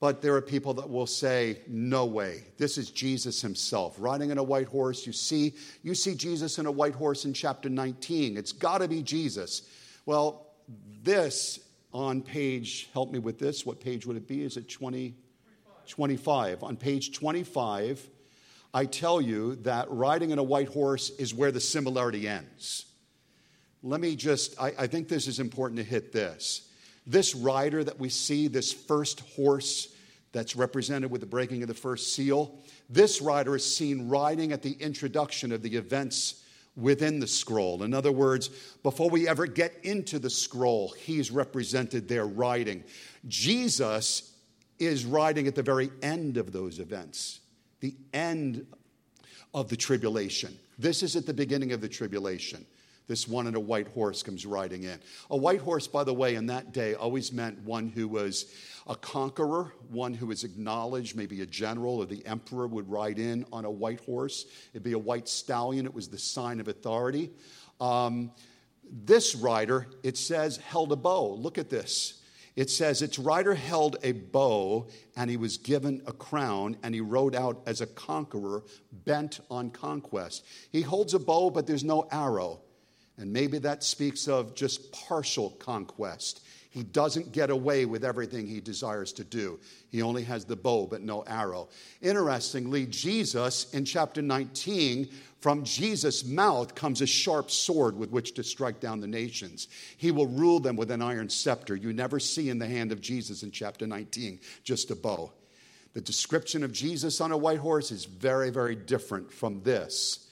[0.00, 2.44] But there are people that will say, no way.
[2.56, 5.06] This is Jesus himself riding on a white horse.
[5.06, 8.36] You see, you see Jesus in a white horse in chapter 19.
[8.36, 9.62] It's got to be Jesus.
[10.08, 10.46] Well,
[11.02, 11.60] this
[11.92, 14.42] on page, help me with this, what page would it be?
[14.42, 15.14] Is it 20?
[15.86, 16.62] 25.
[16.62, 18.08] On page 25,
[18.72, 22.86] I tell you that riding in a white horse is where the similarity ends.
[23.82, 26.70] Let me just, I, I think this is important to hit this.
[27.06, 29.94] This rider that we see, this first horse
[30.32, 34.62] that's represented with the breaking of the first seal, this rider is seen riding at
[34.62, 36.44] the introduction of the events
[36.78, 37.82] within the scroll.
[37.82, 38.48] In other words,
[38.82, 42.84] before we ever get into the scroll, he's represented there riding.
[43.26, 44.32] Jesus
[44.78, 47.40] is riding at the very end of those events,
[47.80, 48.66] the end
[49.54, 50.56] of the tribulation.
[50.78, 52.64] This is at the beginning of the tribulation.
[53.08, 55.00] This one in a white horse comes riding in.
[55.30, 58.52] A white horse, by the way, in that day always meant one who was
[58.86, 63.46] a conqueror, one who was acknowledged, maybe a general or the emperor would ride in
[63.50, 64.44] on a white horse.
[64.72, 67.30] It'd be a white stallion, it was the sign of authority.
[67.80, 68.30] Um,
[68.90, 71.34] this rider, it says, held a bow.
[71.34, 72.22] Look at this.
[72.56, 77.00] It says, its rider held a bow, and he was given a crown, and he
[77.00, 80.44] rode out as a conqueror bent on conquest.
[80.72, 82.60] He holds a bow, but there's no arrow.
[83.18, 86.40] And maybe that speaks of just partial conquest.
[86.70, 89.58] He doesn't get away with everything he desires to do.
[89.90, 91.68] He only has the bow, but no arrow.
[92.02, 95.08] Interestingly, Jesus in chapter 19,
[95.40, 99.68] from Jesus' mouth comes a sharp sword with which to strike down the nations.
[99.96, 101.74] He will rule them with an iron scepter.
[101.74, 105.32] You never see in the hand of Jesus in chapter 19 just a bow.
[105.94, 110.27] The description of Jesus on a white horse is very, very different from this.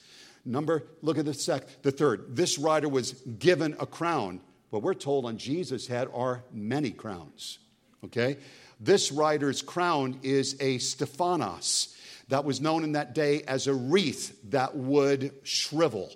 [0.47, 2.35] Number, look at the sec, the third.
[2.35, 4.39] This rider was given a crown.
[4.69, 7.59] What we're told on Jesus' head are many crowns.
[8.05, 8.37] Okay?
[8.79, 11.95] This rider's crown is a Stephanos
[12.29, 16.11] that was known in that day as a wreath that would shrivel.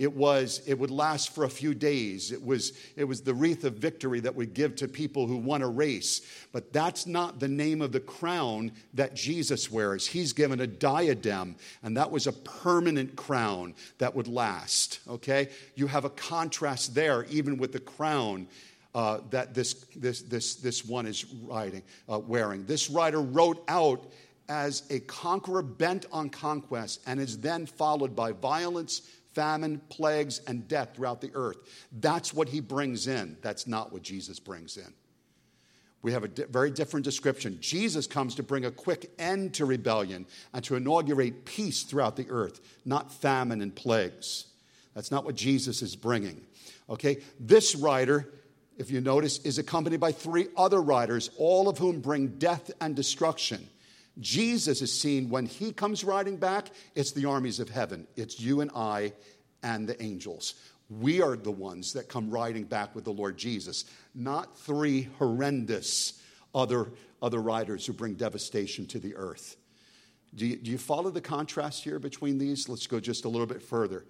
[0.00, 2.32] It was, it would last for a few days.
[2.32, 5.60] It was, it was the wreath of victory that would give to people who won
[5.60, 6.22] a race.
[6.52, 10.06] But that's not the name of the crown that Jesus wears.
[10.06, 15.00] He's given a diadem, and that was a permanent crown that would last.
[15.06, 15.50] Okay?
[15.74, 18.48] You have a contrast there, even with the crown.
[18.92, 22.64] Uh, that this, this, this, this one is riding, uh, wearing.
[22.64, 24.04] This rider wrote out
[24.48, 30.66] as a conqueror bent on conquest and is then followed by violence, famine, plagues, and
[30.68, 31.58] death throughout the earth.
[31.92, 33.36] That's what he brings in.
[33.42, 34.92] That's not what Jesus brings in.
[36.02, 37.58] We have a di- very different description.
[37.60, 42.26] Jesus comes to bring a quick end to rebellion and to inaugurate peace throughout the
[42.30, 44.46] earth, not famine and plagues.
[44.94, 46.46] That's not what Jesus is bringing.
[46.88, 47.18] Okay?
[47.38, 48.32] This rider,
[48.78, 52.96] if you notice, is accompanied by three other riders, all of whom bring death and
[52.96, 53.68] destruction.
[54.20, 58.06] Jesus is seen when he comes riding back, it's the armies of heaven.
[58.16, 59.12] It's you and I
[59.62, 60.54] and the angels.
[60.88, 66.20] We are the ones that come riding back with the Lord Jesus, not three horrendous
[66.54, 66.88] other,
[67.22, 69.56] other riders who bring devastation to the earth.
[70.34, 72.68] Do you, do you follow the contrast here between these?
[72.68, 74.04] Let's go just a little bit further.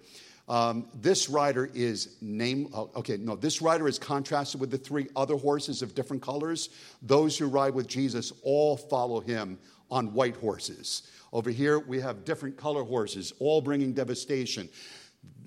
[0.47, 2.69] Um, this rider is name.
[2.73, 6.69] Oh, okay, no, this rider is contrasted with the three other horses of different colors.
[7.01, 9.59] Those who ride with Jesus all follow him
[9.91, 11.03] on white horses.
[11.33, 14.69] Over here, we have different color horses, all bringing devastation.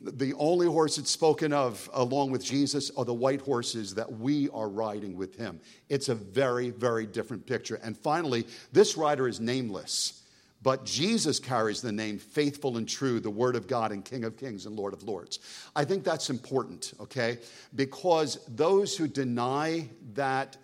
[0.03, 4.51] The only horse that's spoken of along with Jesus are the white horses that we
[4.51, 5.61] are riding with him.
[5.89, 7.81] It's a very, very different picture.
[7.83, 10.23] And finally, this rider is nameless,
[10.63, 14.37] but Jesus carries the name faithful and true, the word of God and King of
[14.37, 15.39] kings and Lord of lords.
[15.75, 17.39] I think that's important, okay?
[17.75, 20.57] Because those who deny that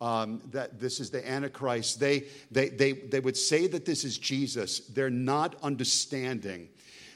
[0.00, 4.18] um, that this is the Antichrist, they, they, they, they would say that this is
[4.18, 4.80] Jesus.
[4.80, 6.68] They're not understanding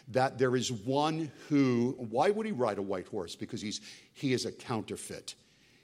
[0.09, 3.37] that there is one who, why would he ride a white horse?
[3.37, 3.81] Because he's,
[4.15, 5.35] he is a counterfeit.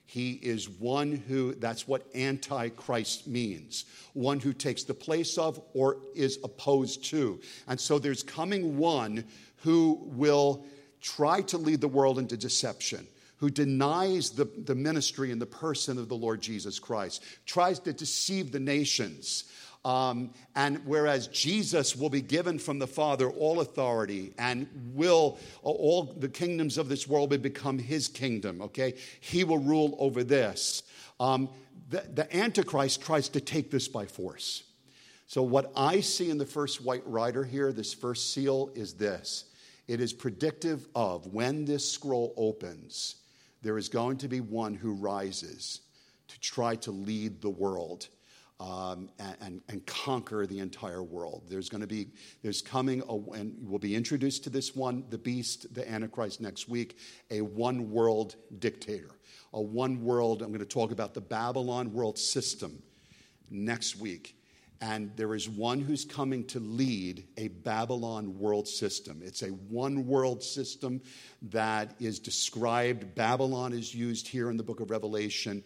[0.07, 3.84] He is one who, that's what Antichrist means
[4.14, 7.38] one who takes the place of or is opposed to.
[7.68, 9.24] And so there's coming one
[9.59, 10.64] who will
[11.01, 13.07] try to lead the world into deception
[13.39, 17.93] who denies the, the ministry and the person of the Lord Jesus Christ, tries to
[17.93, 19.45] deceive the nations.
[19.84, 26.03] Um, and whereas Jesus will be given from the Father all authority and will, all
[26.18, 28.95] the kingdoms of this world will become his kingdom, okay?
[29.20, 30.82] He will rule over this.
[31.20, 31.49] Um,
[31.91, 34.64] the, the Antichrist tries to take this by force.
[35.26, 39.45] So, what I see in the first white rider here, this first seal, is this
[39.86, 43.16] it is predictive of when this scroll opens
[43.62, 45.80] there is going to be one who rises
[46.28, 48.09] to try to lead the world
[48.61, 49.09] um,
[49.40, 51.44] and, and, conquer the entire world.
[51.48, 52.09] There's going to be,
[52.42, 56.68] there's coming, a, and we'll be introduced to this one, the beast, the Antichrist next
[56.68, 56.98] week,
[57.30, 59.11] a one world dictator.
[59.52, 62.82] A one world, I'm going to talk about the Babylon world system
[63.48, 64.34] next week.
[64.80, 69.22] And there is one who's coming to lead a Babylon world system.
[69.24, 71.00] It's a one world system
[71.50, 73.14] that is described.
[73.16, 75.64] Babylon is used here in the book of Revelation.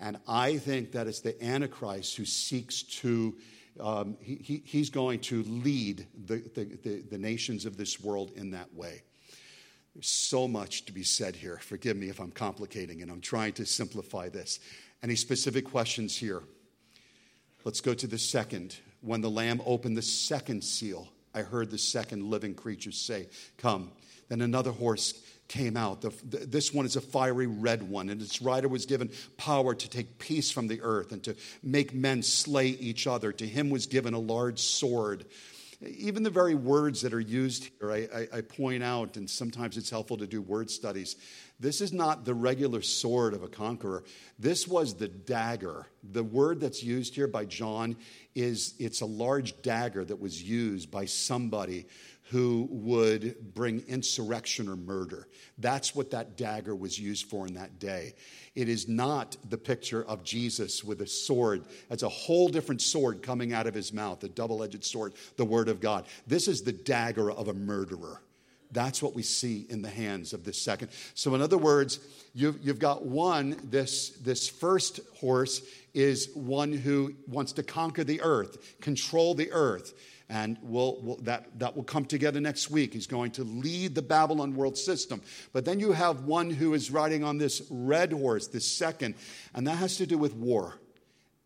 [0.00, 3.36] And I think that it's the Antichrist who seeks to,
[3.78, 8.32] um, he, he, he's going to lead the, the, the, the nations of this world
[8.34, 9.02] in that way.
[9.94, 11.58] There's so much to be said here.
[11.58, 14.60] Forgive me if I'm complicating and I'm trying to simplify this.
[15.02, 16.42] Any specific questions here?
[17.68, 18.78] Let's go to the second.
[19.02, 23.92] When the Lamb opened the second seal, I heard the second living creature say, Come.
[24.30, 26.00] Then another horse came out.
[26.00, 29.74] The, the, this one is a fiery red one, and its rider was given power
[29.74, 33.32] to take peace from the earth and to make men slay each other.
[33.32, 35.26] To him was given a large sword
[35.86, 39.76] even the very words that are used here, I, I, I, point out, and sometimes
[39.76, 41.14] it's helpful to do word studies.
[41.60, 44.02] This is not the regular sword of a conqueror.
[44.40, 45.86] This was the dagger.
[46.02, 47.96] The word that's used here by John
[48.34, 51.86] is it's a large dagger that was used by somebody
[52.30, 55.28] who would bring insurrection or murder.
[55.56, 58.14] That's what that dagger was used for in that day.
[58.54, 61.64] It is not the picture of Jesus with a sword.
[61.88, 65.44] That's a whole different sword coming out of his mouth, a double edged sword, the
[65.44, 66.06] word of God.
[66.26, 68.20] This is the dagger of a murderer.
[68.70, 70.90] That's what we see in the hands of this second.
[71.14, 72.00] So, in other words,
[72.34, 75.62] you've, you've got one, this, this first horse
[75.94, 79.94] is one who wants to conquer the earth, control the earth
[80.30, 82.92] and we'll, we'll, that, that will come together next week.
[82.92, 85.22] He's going to lead the Babylon world system.
[85.52, 89.14] But then you have one who is riding on this red horse, this second,
[89.54, 90.78] and that has to do with war.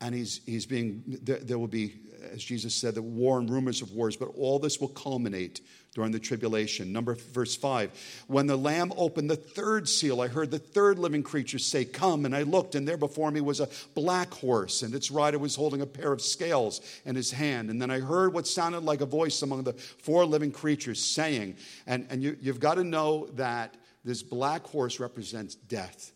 [0.01, 1.95] And he's, he's being, there, there will be,
[2.33, 5.61] as Jesus said, the war and rumors of wars, but all this will culminate
[5.95, 6.93] during the tribulation.
[6.93, 8.25] Number verse 5.
[8.27, 12.25] When the lamb opened the third seal, I heard the third living creature say, "Come."
[12.25, 15.55] And I looked, and there before me was a black horse, and its rider was
[15.55, 17.69] holding a pair of scales in his hand.
[17.69, 21.57] And then I heard what sounded like a voice among the four living creatures saying,
[21.87, 26.13] and, and you, you've got to know that this black horse represents death.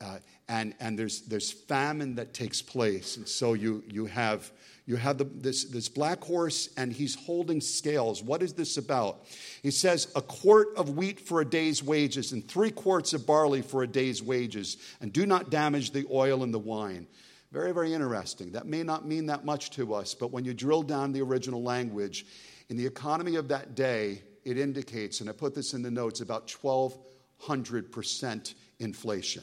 [0.00, 0.18] Uh,
[0.48, 3.16] and and there's, there's famine that takes place.
[3.16, 4.50] And so you, you have
[4.86, 8.22] you have the, this, this black horse, and he's holding scales.
[8.22, 9.26] What is this about?
[9.60, 13.62] He says, A quart of wheat for a day's wages, and three quarts of barley
[13.62, 17.08] for a day's wages, and do not damage the oil and the wine.
[17.50, 18.52] Very, very interesting.
[18.52, 21.64] That may not mean that much to us, but when you drill down the original
[21.64, 22.24] language,
[22.68, 26.20] in the economy of that day, it indicates, and I put this in the notes,
[26.20, 29.42] about 1,200% inflation.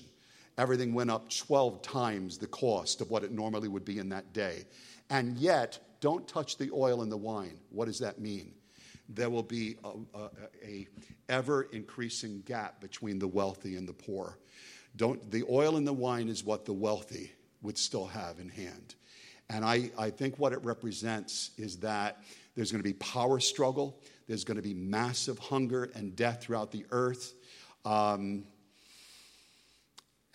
[0.58, 4.32] Everything went up 12 times the cost of what it normally would be in that
[4.32, 4.66] day
[5.14, 7.60] and yet don't touch the oil and the wine.
[7.70, 8.54] What does that mean?
[9.08, 10.30] There will be a, a,
[10.66, 10.88] a
[11.30, 14.40] ever increasing gap between the wealthy and the poor.
[14.96, 18.96] Don't, the oil and the wine is what the wealthy would still have in hand.
[19.52, 22.24] And I, I think what it represents is that
[22.56, 26.72] there's going to be power struggle, there's going to be massive hunger and death throughout
[26.72, 27.36] the earth.
[27.86, 28.46] Um,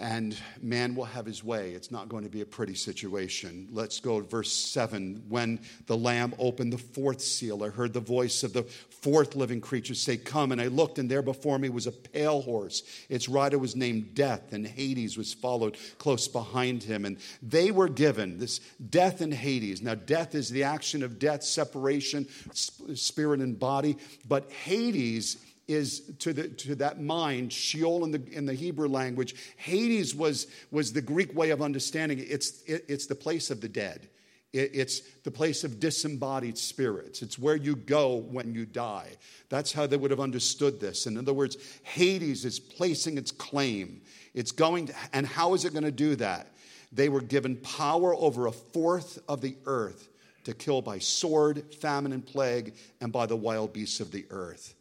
[0.00, 1.70] and man will have his way.
[1.72, 3.66] It's not going to be a pretty situation.
[3.72, 5.24] Let's go to verse 7.
[5.28, 9.60] When the Lamb opened the fourth seal, I heard the voice of the fourth living
[9.60, 10.52] creature say, Come.
[10.52, 12.84] And I looked, and there before me was a pale horse.
[13.08, 17.04] Its rider was named Death, and Hades was followed close behind him.
[17.04, 19.82] And they were given this death and Hades.
[19.82, 23.96] Now, death is the action of death, separation, spirit and body.
[24.28, 25.38] But Hades
[25.68, 29.34] is to, the, to that mind, Sheol in the, in the Hebrew language.
[29.56, 32.30] Hades was, was the Greek way of understanding it.
[32.30, 34.08] It's, it, it's the place of the dead.
[34.52, 37.20] It, it's the place of disembodied spirits.
[37.20, 39.10] It's where you go when you die.
[39.50, 41.06] That's how they would have understood this.
[41.06, 44.00] In other words, Hades is placing its claim.
[44.32, 46.48] It's going to, and how is it going to do that?
[46.90, 50.08] They were given power over a fourth of the earth
[50.44, 54.74] to kill by sword, famine, and plague, and by the wild beasts of the earth.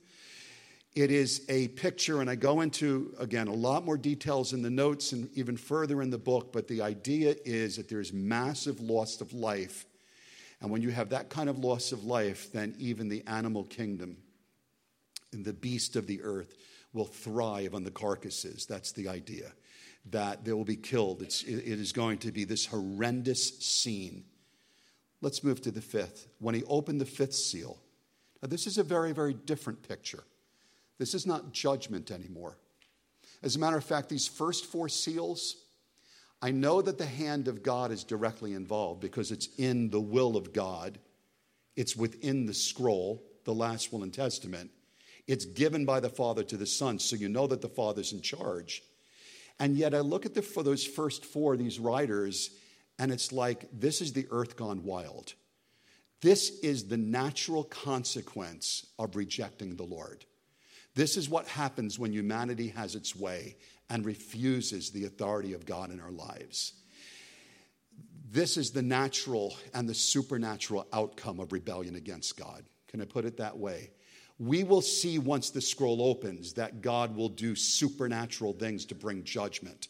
[0.97, 4.71] It is a picture, and I go into, again, a lot more details in the
[4.71, 9.21] notes and even further in the book, but the idea is that there's massive loss
[9.21, 9.85] of life.
[10.59, 14.17] And when you have that kind of loss of life, then even the animal kingdom
[15.31, 16.55] and the beast of the earth
[16.93, 18.65] will thrive on the carcasses.
[18.65, 19.51] That's the idea,
[20.09, 21.21] that they will be killed.
[21.21, 24.23] It's, it is going to be this horrendous scene.
[25.21, 26.27] Let's move to the fifth.
[26.39, 27.77] When he opened the fifth seal,
[28.41, 30.23] now this is a very, very different picture.
[30.97, 32.57] This is not judgment anymore.
[33.43, 35.55] As a matter of fact, these first four seals,
[36.41, 40.35] I know that the hand of God is directly involved because it's in the will
[40.35, 40.99] of God.
[41.75, 44.71] It's within the scroll, the last will and testament.
[45.27, 48.21] It's given by the Father to the Son, so you know that the Father's in
[48.21, 48.81] charge.
[49.59, 52.51] And yet I look at the, for those first four, these riders,
[52.97, 55.33] and it's like this is the earth gone wild.
[56.21, 60.25] This is the natural consequence of rejecting the Lord.
[60.97, 65.91] This is what happens when humanity has its way and refuses the authority of God
[65.91, 66.73] in our lives.
[68.31, 72.63] This is the natural and the supernatural outcome of rebellion against God.
[72.87, 73.91] Can I put it that way?
[74.39, 79.23] We will see once the scroll opens that God will do supernatural things to bring
[79.23, 79.89] judgment.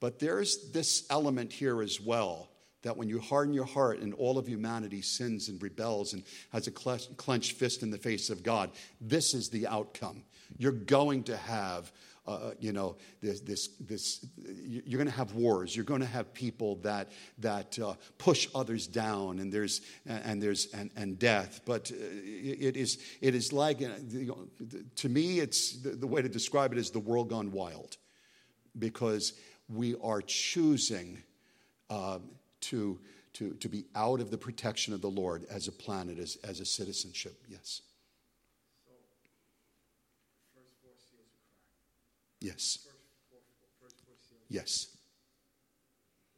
[0.00, 2.50] But there's this element here as well
[2.82, 6.22] that when you harden your heart and all of humanity sins and rebels and
[6.52, 8.70] has a clenched fist in the face of God,
[9.00, 10.22] this is the outcome.
[10.58, 11.90] You're going to have
[12.26, 15.74] uh, you know, this, this, this you're going to have wars.
[15.74, 20.66] You're going to have people that, that uh, push others down, and there's, and, there's,
[20.72, 21.60] and, and death.
[21.64, 23.90] But uh, it is, it is like, uh,
[24.96, 27.96] to me, it's the, way to describe it is the world gone wild
[28.78, 29.32] because
[29.68, 31.22] we are choosing
[32.70, 32.98] to,
[33.34, 36.60] to, to be out of the protection of the Lord as a planet, as, as
[36.60, 37.34] a citizenship.
[37.48, 37.82] Yes.
[42.40, 42.78] Yes.
[42.84, 42.94] First
[43.30, 43.38] four,
[43.80, 44.88] first four yes.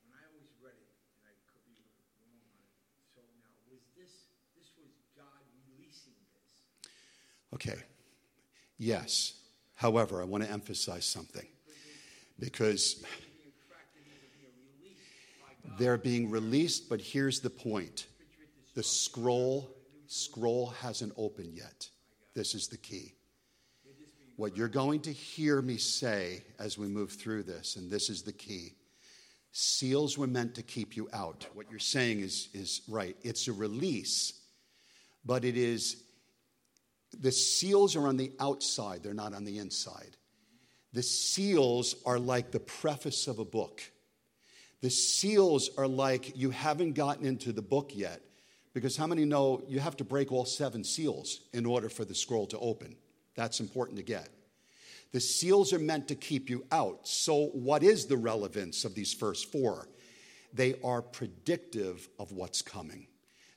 [0.06, 1.84] When I always read it, and I could be
[2.22, 2.70] wrong on it,
[3.12, 6.48] so now was this this was God releasing this?
[7.52, 7.82] Okay.
[8.78, 9.34] Yes.
[9.74, 11.46] However, I want to emphasize something
[12.38, 13.04] because
[15.78, 18.06] they're being released, but here's the point.
[18.74, 19.74] The scroll
[20.06, 21.88] scroll hasn't opened yet.
[22.34, 23.14] This is the key.
[24.36, 28.22] What you're going to hear me say as we move through this, and this is
[28.22, 28.74] the key
[29.52, 31.46] seals were meant to keep you out.
[31.54, 33.16] What you're saying is, is right.
[33.22, 34.32] It's a release,
[35.24, 36.04] but it is
[37.18, 40.16] the seals are on the outside, they're not on the inside.
[40.92, 43.82] The seals are like the preface of a book.
[44.80, 48.20] The seals are like you haven't gotten into the book yet,
[48.74, 52.14] because how many know you have to break all seven seals in order for the
[52.14, 52.94] scroll to open?
[53.34, 54.28] That's important to get.
[55.12, 57.08] The seals are meant to keep you out.
[57.08, 59.88] So, what is the relevance of these first four?
[60.52, 63.06] They are predictive of what's coming,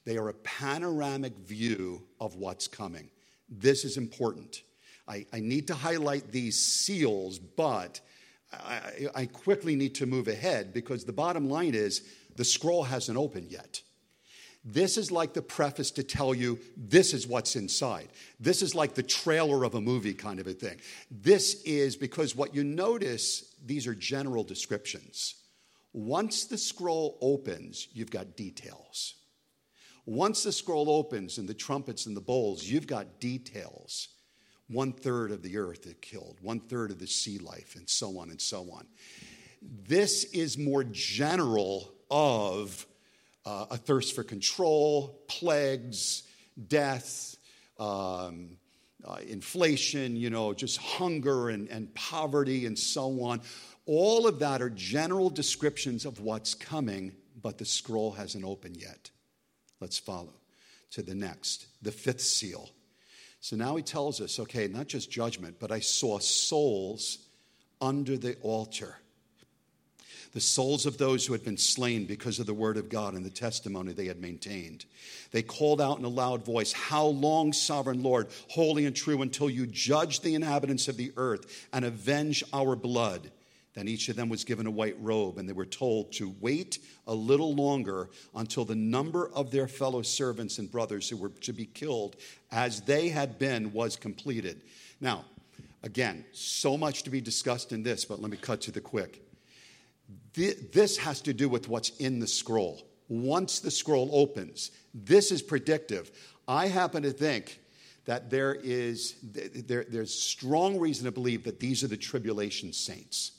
[0.06, 3.10] they are a panoramic view of what's coming.
[3.50, 4.64] This is important.
[5.08, 8.00] I, I need to highlight these seals, but
[8.54, 12.04] I, I quickly need to move ahead because the bottom line is
[12.36, 13.82] the scroll hasn't opened yet.
[14.64, 18.10] This is like the preface to tell you this is what's inside.
[18.40, 20.80] This is like the trailer of a movie kind of a thing.
[21.10, 25.36] This is because what you notice, these are general descriptions.
[25.94, 29.16] Once the scroll opens, you've got details.
[30.06, 34.10] Once the scroll opens and the trumpets and the bowls, you've got details.
[34.72, 38.20] One third of the earth is killed, one third of the sea life, and so
[38.20, 38.88] on and so on.
[39.88, 42.86] This is more general of
[43.46, 46.24] uh, a thirst for control, plagues,
[46.68, 47.36] death,
[47.80, 48.58] um,
[49.04, 53.42] uh, inflation, you know, just hunger and, and poverty and so on.
[53.86, 59.10] All of that are general descriptions of what's coming, but the scroll hasn't opened yet.
[59.80, 60.34] Let's follow
[60.92, 62.70] to the next, the fifth seal.
[63.42, 67.18] So now he tells us okay, not just judgment, but I saw souls
[67.82, 68.96] under the altar
[70.34, 73.26] the souls of those who had been slain because of the word of God and
[73.26, 74.86] the testimony they had maintained.
[75.32, 79.50] They called out in a loud voice, How long, sovereign Lord, holy and true, until
[79.50, 83.30] you judge the inhabitants of the earth and avenge our blood?
[83.74, 86.80] Then each of them was given a white robe, and they were told to wait
[87.08, 91.54] a little longer until the number of their fellow servants and brothers who were to
[91.54, 92.18] be killed
[92.52, 94.64] as they had been was completed.
[95.00, 95.24] Now,
[95.84, 99.22] again, so much to be discussed in this, but let me cut to the quick.
[100.34, 102.82] This has to do with what's in the scroll.
[103.08, 106.12] Once the scroll opens, this is predictive.
[106.48, 107.60] I happen to think
[108.06, 113.34] that there is there, there's strong reason to believe that these are the tribulation saints.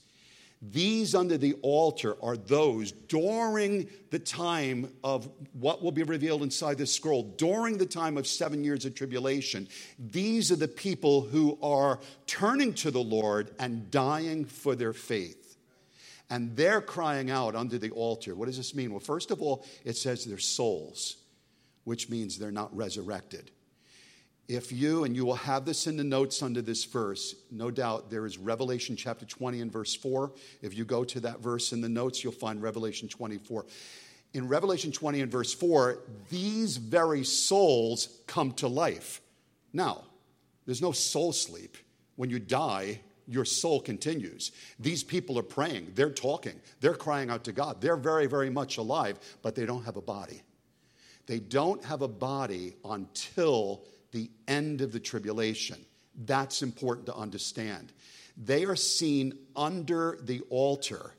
[0.62, 6.78] These under the altar are those during the time of what will be revealed inside
[6.78, 9.68] this scroll, during the time of seven years of tribulation.
[9.98, 15.42] These are the people who are turning to the Lord and dying for their faith
[16.32, 18.34] and they're crying out under the altar.
[18.34, 18.90] What does this mean?
[18.90, 21.18] Well, first of all, it says they're souls,
[21.84, 23.50] which means they're not resurrected.
[24.49, 28.11] If you, and you will have this in the notes under this verse, no doubt
[28.11, 30.32] there is Revelation chapter 20 and verse 4.
[30.61, 33.64] If you go to that verse in the notes, you'll find Revelation 24.
[34.34, 39.20] In Revelation 20 and verse 4, these very souls come to life.
[39.72, 40.05] Now,
[40.66, 41.76] there's no soul sleep.
[42.16, 44.53] When you die, your soul continues.
[44.78, 47.80] These people are praying, they're talking, they're crying out to God.
[47.80, 50.43] They're very, very much alive, but they don't have a body.
[51.26, 55.76] They don't have a body until the end of the tribulation.
[56.14, 57.92] That's important to understand.
[58.36, 61.14] They are seen under the altar.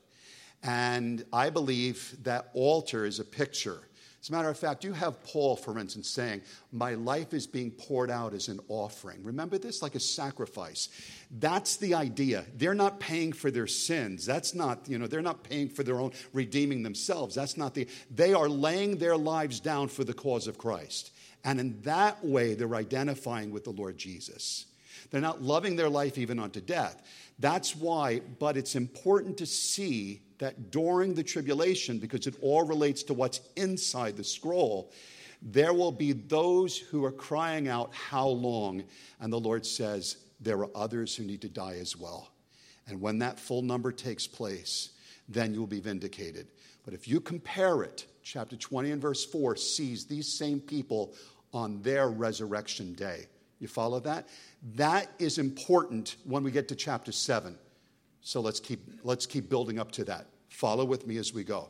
[0.62, 3.82] And I believe that altar is a picture
[4.24, 6.40] as a matter of fact, you have Paul, for instance, saying,
[6.72, 9.22] My life is being poured out as an offering.
[9.22, 9.82] Remember this?
[9.82, 10.88] Like a sacrifice.
[11.30, 12.46] That's the idea.
[12.56, 14.24] They're not paying for their sins.
[14.24, 17.34] That's not, you know, they're not paying for their own redeeming themselves.
[17.34, 21.10] That's not the, they are laying their lives down for the cause of Christ.
[21.44, 24.66] And in that way, they're identifying with the Lord Jesus.
[25.10, 27.02] They're not loving their life even unto death.
[27.38, 33.02] That's why, but it's important to see that during the tribulation, because it all relates
[33.04, 34.90] to what's inside the scroll,
[35.42, 38.84] there will be those who are crying out, How long?
[39.20, 42.30] And the Lord says, There are others who need to die as well.
[42.86, 44.90] And when that full number takes place,
[45.28, 46.48] then you'll be vindicated.
[46.84, 51.14] But if you compare it, chapter 20 and verse 4 sees these same people
[51.54, 53.26] on their resurrection day.
[53.60, 54.28] You follow that?
[54.74, 57.56] That is important when we get to chapter 7.
[58.20, 60.26] So let's keep, let's keep building up to that.
[60.48, 61.68] Follow with me as we go.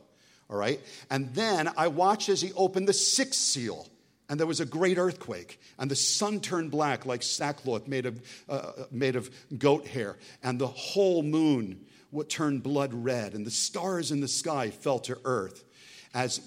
[0.49, 0.79] All right?
[1.09, 3.87] And then I watched as he opened the sixth seal,
[4.29, 8.21] and there was a great earthquake, and the sun turned black like sackcloth made of,
[8.49, 11.85] uh, made of goat hair, and the whole moon
[12.23, 15.64] turned blood red, and the stars in the sky fell to earth.
[16.15, 16.39] As,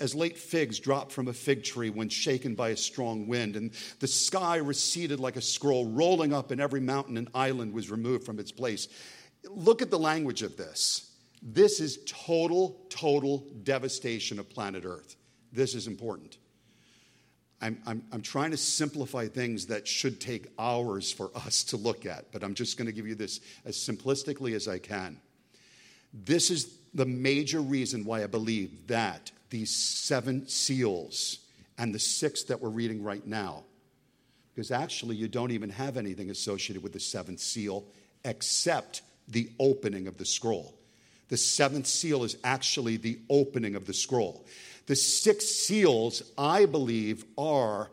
[0.00, 3.70] as late figs drop from a fig tree when shaken by a strong wind, and
[3.98, 8.24] the sky receded like a scroll, rolling up, and every mountain and island was removed
[8.24, 8.88] from its place.
[9.44, 11.12] Look at the language of this.
[11.42, 15.16] This is total, total devastation of planet Earth.
[15.52, 16.38] This is important.
[17.60, 22.06] I'm, I'm, I'm, trying to simplify things that should take hours for us to look
[22.06, 25.20] at, but I'm just going to give you this as simplistically as I can.
[26.12, 31.38] This is the major reason why I believe that these seven seals
[31.78, 33.64] and the six that we're reading right now,
[34.54, 37.84] because actually you don't even have anything associated with the seventh seal
[38.24, 40.74] except the opening of the scroll.
[41.28, 44.44] The seventh seal is actually the opening of the scroll.
[44.86, 47.90] The six seals, I believe, are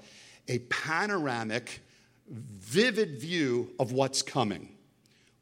[0.47, 1.81] a panoramic,
[2.27, 4.69] vivid view of what's coming.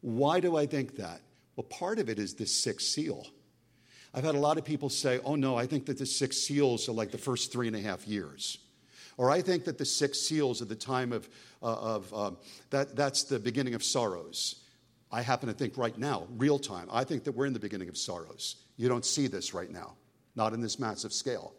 [0.02, 1.22] Why do I think that?
[1.56, 3.26] Well, part of it is this sixth seal.
[4.14, 6.88] I've had a lot of people say, oh no, I think that the six seals
[6.88, 8.58] are like the first three and a half years.
[9.18, 11.28] Or I think that the six seals are the time of,
[11.62, 12.36] uh, of um,
[12.70, 14.62] that, that's the beginning of sorrows.
[15.10, 17.88] I happen to think right now, real time, I think that we're in the beginning
[17.88, 18.56] of sorrows.
[18.76, 19.94] You don't see this right now,
[20.34, 21.54] not in this massive scale.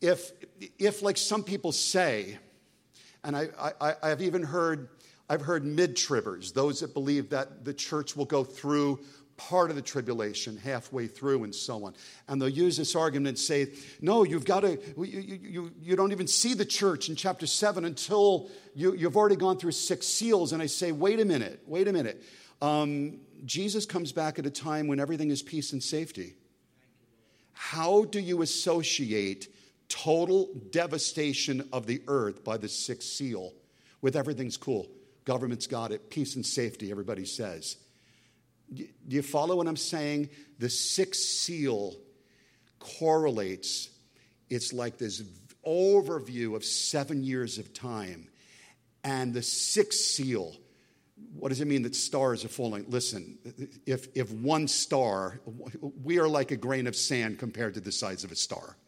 [0.00, 0.32] If,
[0.78, 2.38] if like some people say,
[3.24, 3.48] and I,
[3.80, 4.88] I, I've even heard,
[5.28, 9.00] I've heard mid-tribbers, those that believe that the church will go through
[9.38, 11.94] part of the tribulation halfway through and so on.
[12.26, 13.68] And they'll use this argument and say,
[14.00, 17.84] no, you've got to, you, you, you don't even see the church in chapter 7
[17.84, 20.52] until you, you've already gone through six seals.
[20.52, 22.22] And I say, wait a minute, wait a minute.
[22.60, 26.34] Um, Jesus comes back at a time when everything is peace and safety.
[27.52, 29.48] How do you associate
[29.88, 33.52] total devastation of the earth by the sixth seal
[34.02, 34.88] with everything's cool?
[35.28, 37.76] Government's got it, peace and safety, everybody says.
[38.74, 40.30] Do you follow what I'm saying?
[40.58, 41.94] The sixth seal
[42.78, 43.90] correlates,
[44.48, 45.22] it's like this
[45.66, 48.30] overview of seven years of time.
[49.04, 50.56] And the sixth seal,
[51.34, 52.86] what does it mean that stars are falling?
[52.88, 53.36] Listen,
[53.84, 55.40] if, if one star,
[56.02, 58.78] we are like a grain of sand compared to the size of a star.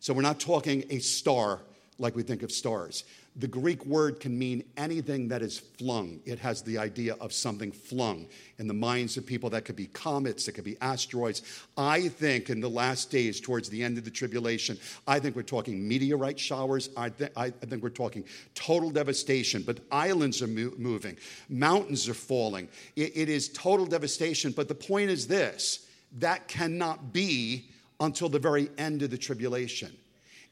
[0.00, 1.60] So we're not talking a star
[1.98, 3.04] like we think of stars.
[3.36, 6.20] The Greek word can mean anything that is flung.
[6.24, 8.26] It has the idea of something flung.
[8.58, 11.42] In the minds of people, that could be comets, it could be asteroids.
[11.76, 14.78] I think in the last days, towards the end of the tribulation,
[15.08, 16.90] I think we're talking meteorite showers.
[16.96, 18.24] I, th- I think we're talking
[18.54, 19.62] total devastation.
[19.62, 21.16] But islands are mo- moving,
[21.48, 22.68] mountains are falling.
[22.94, 24.52] It, it is total devastation.
[24.52, 25.88] But the point is this
[26.18, 27.68] that cannot be
[27.98, 29.92] until the very end of the tribulation.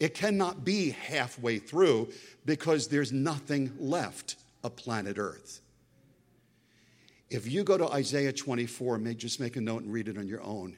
[0.03, 2.09] It cannot be halfway through
[2.44, 4.34] because there's nothing left
[4.64, 5.61] of planet Earth.
[7.30, 10.26] If you go to Isaiah 24, may just make a note and read it on
[10.26, 10.76] your own.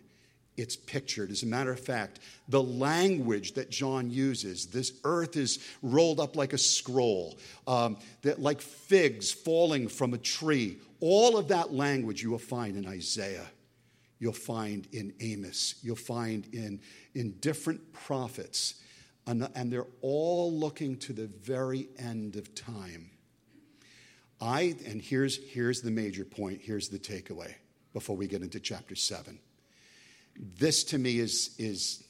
[0.59, 1.31] It's pictured.
[1.31, 6.37] As a matter of fact, the language that John uses, this earth is rolled up
[6.37, 10.77] like a scroll, um, that like figs falling from a tree.
[11.01, 13.47] All of that language you will find in Isaiah.
[14.19, 15.77] You'll find in Amos.
[15.83, 16.79] You'll find in,
[17.15, 18.83] in different prophets
[19.27, 23.11] and, they're all looking to the very end of time.
[24.41, 27.55] I, and here's, here's the major point, here's the takeaway
[27.93, 29.39] before we get into chapter 7.
[30.59, 32.05] This to me is, is,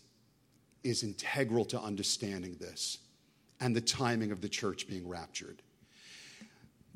[0.82, 2.98] is integral to understanding this
[3.60, 5.62] and the timing of the church being raptured.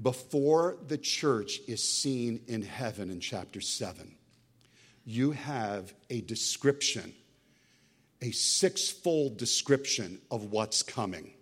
[0.01, 4.15] Before the church is seen in heaven in chapter 7,
[5.05, 7.15] you have a description
[8.23, 11.33] a sixfold description of what's coming.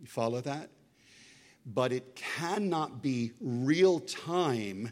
[0.00, 0.70] You follow that?
[1.64, 4.90] But it cannot be real time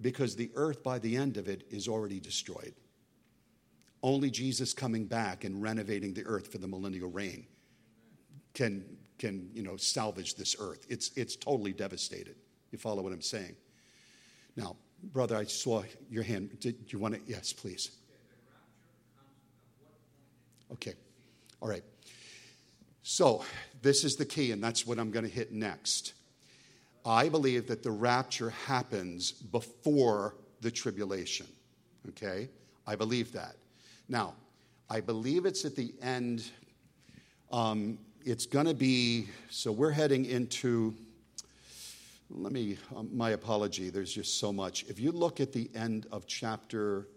[0.00, 2.74] because the earth by the end of it is already destroyed.
[4.02, 7.46] Only Jesus coming back and renovating the earth for the millennial reign.
[8.54, 8.84] can,
[9.18, 10.86] can you know, salvage this earth.
[10.88, 12.36] It's, it's totally devastated.
[12.70, 13.56] You follow what I'm saying?
[14.56, 14.76] Now,
[15.12, 16.58] brother, I saw your hand.
[16.60, 17.20] Did you want to?
[17.26, 17.90] Yes, please.
[20.72, 20.94] Okay.
[21.60, 21.84] All right.
[23.02, 23.44] So,
[23.82, 26.14] this is the key, and that's what I'm going to hit next.
[27.04, 31.46] I believe that the rapture happens before the tribulation.
[32.10, 32.48] Okay?
[32.86, 33.56] I believe that.
[34.08, 34.34] Now,
[34.88, 36.44] I believe it's at the end.
[37.50, 40.94] Um, it's going to be, so we're heading into,
[42.30, 44.84] let me, um, my apology, there's just so much.
[44.88, 47.08] If you look at the end of chapter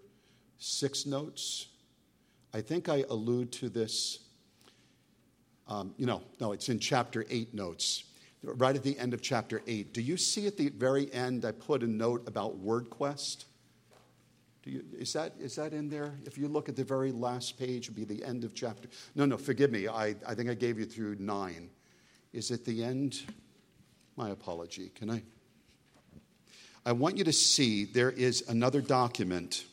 [0.58, 1.68] six notes,
[2.56, 4.20] I think I allude to this.
[5.68, 8.06] Um, you know, no, it's in chapter eight notes,
[8.44, 9.94] right at the end of chapter eight.
[9.94, 13.44] Do you see at the very end, I put a note about WordQuest?
[14.64, 16.14] Do You, is, that, is that in there?
[16.24, 18.88] If you look at the very last page, it'd be the end of chapter.
[19.16, 19.90] No, no, forgive me.
[19.90, 21.70] I, I think I gave you through nine.
[22.32, 23.20] Is it the end?
[24.16, 24.94] My apology.
[24.96, 25.24] Can I?
[26.86, 29.66] I want you to see there is another document,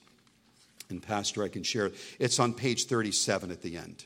[0.93, 1.90] and Pastor, I can share.
[2.20, 4.05] It's on page 37 at the end.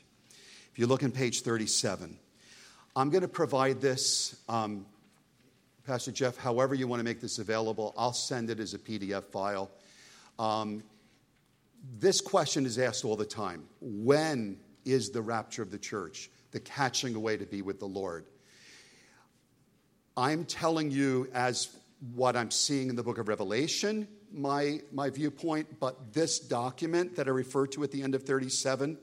[0.72, 2.18] If you look in page 37,
[2.95, 4.87] I'm going to provide this, um,
[5.87, 7.93] Pastor Jeff, however you want to make this available.
[7.99, 9.70] I'll send it as a PDF file.
[10.39, 10.82] Um,
[11.99, 16.61] this question is asked all the time When is the rapture of the church, the
[16.61, 18.24] catching away to be with the Lord?
[20.16, 21.68] I'm telling you, as
[22.14, 27.26] what I'm seeing in the book of Revelation, my, my viewpoint, but this document that
[27.26, 28.99] I refer to at the end of 37,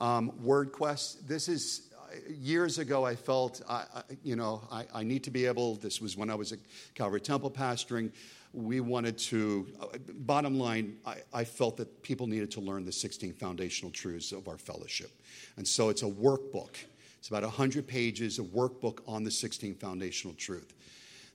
[0.00, 1.92] um, WordQuest, this is
[2.28, 6.00] years ago, I felt, I, I, you know, I, I, need to be able, this
[6.00, 6.58] was when I was at
[6.94, 8.12] Calvary Temple pastoring,
[8.52, 9.86] we wanted to, uh,
[10.20, 14.46] bottom line, I, I, felt that people needed to learn the 16 foundational truths of
[14.46, 15.10] our fellowship.
[15.56, 16.76] And so it's a workbook.
[17.18, 20.74] It's about 100 pages, a workbook on the 16 foundational truth.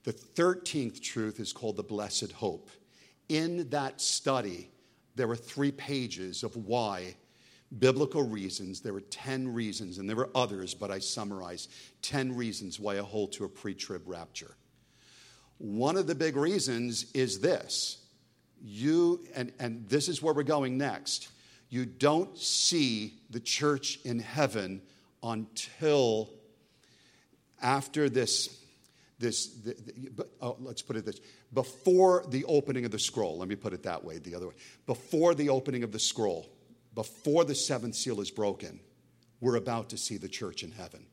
[0.03, 2.69] The 13th truth is called the blessed hope.
[3.29, 4.69] In that study,
[5.15, 7.15] there were three pages of why
[7.79, 8.81] biblical reasons.
[8.81, 11.71] There were 10 reasons, and there were others, but I summarized
[12.01, 14.55] 10 reasons why I hold to a pre trib rapture.
[15.57, 17.97] One of the big reasons is this
[18.61, 21.29] you, and, and this is where we're going next,
[21.69, 24.81] you don't see the church in heaven
[25.21, 26.29] until
[27.61, 28.63] after this
[29.19, 29.75] this the,
[30.15, 31.19] the, oh, let's put it this
[31.53, 34.55] before the opening of the scroll let me put it that way the other way
[34.85, 36.49] before the opening of the scroll
[36.93, 38.79] before the seventh seal is broken
[39.39, 41.05] we're about to see the church in heaven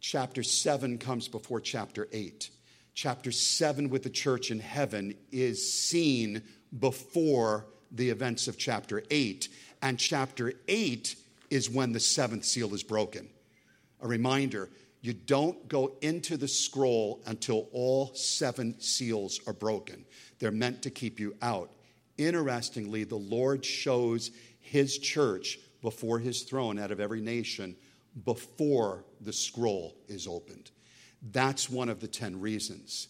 [0.00, 2.50] chapter 7 comes before chapter 8
[2.94, 6.42] chapter 7 with the church in heaven is seen
[6.80, 9.48] before the events of chapter 8.
[9.82, 11.16] And chapter 8
[11.50, 13.28] is when the seventh seal is broken.
[14.00, 14.68] A reminder
[15.00, 20.04] you don't go into the scroll until all seven seals are broken.
[20.38, 21.70] They're meant to keep you out.
[22.16, 24.30] Interestingly, the Lord shows
[24.60, 27.76] his church before his throne out of every nation
[28.24, 30.70] before the scroll is opened.
[31.22, 33.08] That's one of the 10 reasons.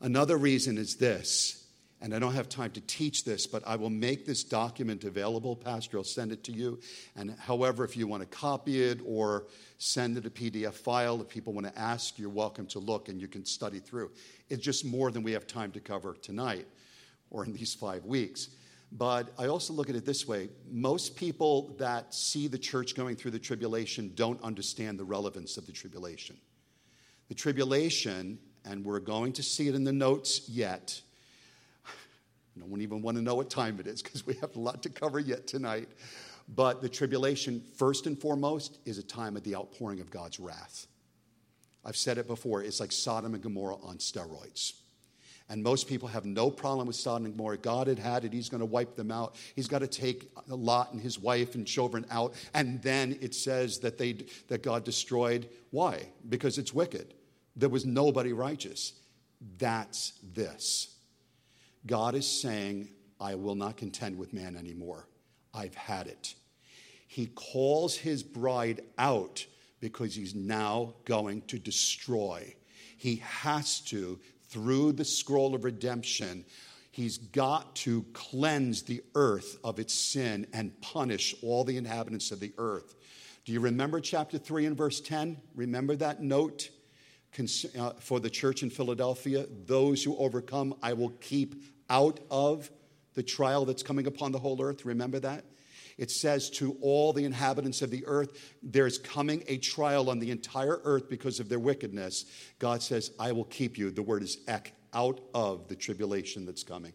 [0.00, 1.63] Another reason is this,
[2.04, 5.56] and I don't have time to teach this, but I will make this document available.
[5.56, 6.78] Pastor, I'll send it to you.
[7.16, 9.46] And however, if you want to copy it or
[9.78, 13.18] send it a PDF file, if people want to ask, you're welcome to look and
[13.18, 14.10] you can study through.
[14.50, 16.66] It's just more than we have time to cover tonight
[17.30, 18.50] or in these five weeks.
[18.92, 23.16] But I also look at it this way most people that see the church going
[23.16, 26.36] through the tribulation don't understand the relevance of the tribulation.
[27.28, 31.00] The tribulation, and we're going to see it in the notes yet.
[32.56, 34.82] I don't even want to know what time it is because we have a lot
[34.84, 35.88] to cover yet tonight.
[36.48, 40.86] But the tribulation, first and foremost, is a time of the outpouring of God's wrath.
[41.84, 44.74] I've said it before, it's like Sodom and Gomorrah on steroids.
[45.50, 47.58] And most people have no problem with Sodom and Gomorrah.
[47.58, 48.32] God had had it.
[48.32, 49.36] He's going to wipe them out.
[49.54, 52.34] He's got to take Lot and his wife and children out.
[52.54, 55.48] And then it says that, they, that God destroyed.
[55.70, 56.08] Why?
[56.26, 57.12] Because it's wicked.
[57.56, 58.94] There was nobody righteous.
[59.58, 60.93] That's this.
[61.86, 62.88] God is saying,
[63.20, 65.06] I will not contend with man anymore.
[65.52, 66.34] I've had it.
[67.06, 69.46] He calls his bride out
[69.80, 72.54] because he's now going to destroy.
[72.96, 76.44] He has to through the scroll of redemption,
[76.92, 82.38] he's got to cleanse the earth of its sin and punish all the inhabitants of
[82.38, 82.94] the earth.
[83.44, 85.36] Do you remember chapter 3 and verse 10?
[85.56, 86.70] Remember that note
[87.76, 89.46] uh, for the church in Philadelphia?
[89.66, 92.70] Those who overcome, I will keep out of
[93.14, 94.84] the trial that's coming upon the whole earth.
[94.84, 95.44] Remember that?
[95.96, 100.30] It says to all the inhabitants of the earth, there's coming a trial on the
[100.30, 102.26] entire earth because of their wickedness.
[102.58, 103.90] God says, I will keep you.
[103.90, 106.92] The word is ek, out of the tribulation that's coming.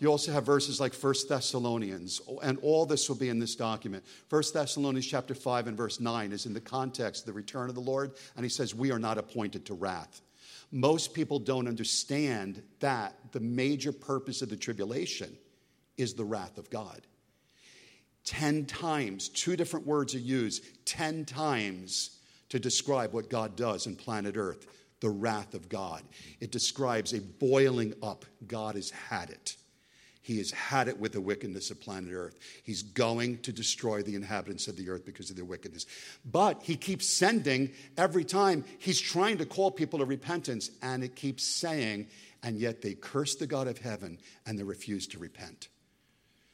[0.00, 4.04] You also have verses like 1 Thessalonians, and all this will be in this document.
[4.28, 7.74] 1 Thessalonians chapter 5 and verse 9 is in the context of the return of
[7.74, 10.20] the Lord, and he says, We are not appointed to wrath.
[10.74, 15.38] Most people don't understand that the major purpose of the tribulation
[15.96, 17.00] is the wrath of God.
[18.24, 22.18] Ten times, two different words are used, ten times
[22.48, 24.66] to describe what God does in planet Earth
[24.98, 26.02] the wrath of God.
[26.40, 28.24] It describes a boiling up.
[28.48, 29.56] God has had it.
[30.24, 32.38] He has had it with the wickedness of planet Earth.
[32.62, 35.84] He's going to destroy the inhabitants of the earth because of their wickedness.
[36.24, 41.14] But he keeps sending every time he's trying to call people to repentance, and it
[41.14, 42.06] keeps saying,
[42.42, 45.68] and yet they curse the God of heaven and they refuse to repent.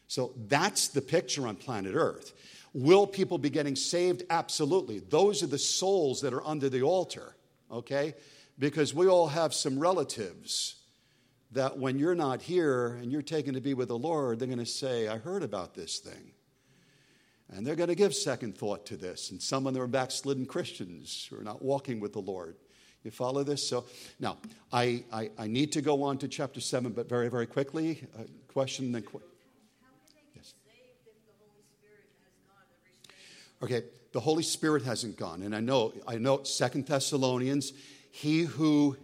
[0.08, 2.32] So that's the picture on planet Earth.
[2.74, 4.24] Will people be getting saved?
[4.30, 4.98] Absolutely.
[4.98, 7.36] Those are the souls that are under the altar,
[7.70, 8.14] okay?
[8.58, 10.74] Because we all have some relatives
[11.52, 14.58] that when you're not here and you're taken to be with the Lord, they're going
[14.58, 16.32] to say, I heard about this thing.
[17.52, 19.32] And they're going to give second thought to this.
[19.32, 22.56] And some of them are backslidden Christians who are not walking with the Lord.
[23.02, 23.66] You follow this?
[23.66, 23.86] So
[24.20, 24.38] now,
[24.72, 28.06] I, I, I need to go on to chapter 7, but very, very quickly.
[28.16, 29.04] Uh, question then.
[30.36, 30.54] Yes.
[33.62, 33.82] Okay,
[34.12, 35.42] the Holy Spirit hasn't gone.
[35.42, 37.72] And I know, I know Second Thessalonians,
[38.12, 38.96] he who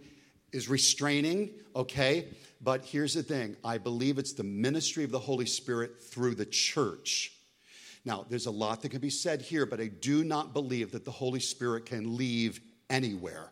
[0.57, 2.27] is restraining, okay?
[2.61, 6.45] But here's the thing I believe it's the ministry of the Holy Spirit through the
[6.45, 7.31] church.
[8.03, 11.05] Now, there's a lot that can be said here, but I do not believe that
[11.05, 12.59] the Holy Spirit can leave
[12.89, 13.51] anywhere.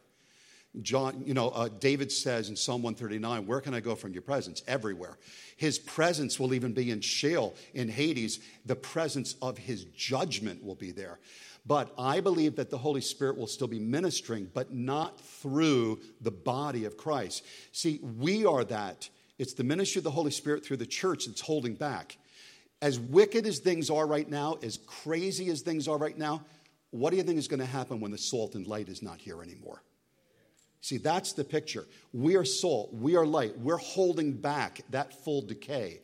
[0.82, 4.22] John, you know, uh, David says in Psalm 139, Where can I go from your
[4.22, 4.64] presence?
[4.68, 5.18] Everywhere.
[5.58, 8.40] His presence will even be in Sheol, in Hades.
[8.66, 11.20] The presence of his judgment will be there.
[11.66, 16.32] But I believe that the Holy Spirit will still be ministering, but not through the
[16.32, 17.44] body of Christ.
[17.72, 19.10] See, we are that.
[19.40, 22.18] It's the ministry of the Holy Spirit through the church that's holding back.
[22.82, 26.46] As wicked as things are right now, as crazy as things are right now,
[26.92, 29.20] what do you think is going to happen when the salt and light is not
[29.20, 29.82] here anymore?
[30.82, 31.86] See, that's the picture.
[32.14, 36.02] We are salt, we are light, we're holding back that full decay.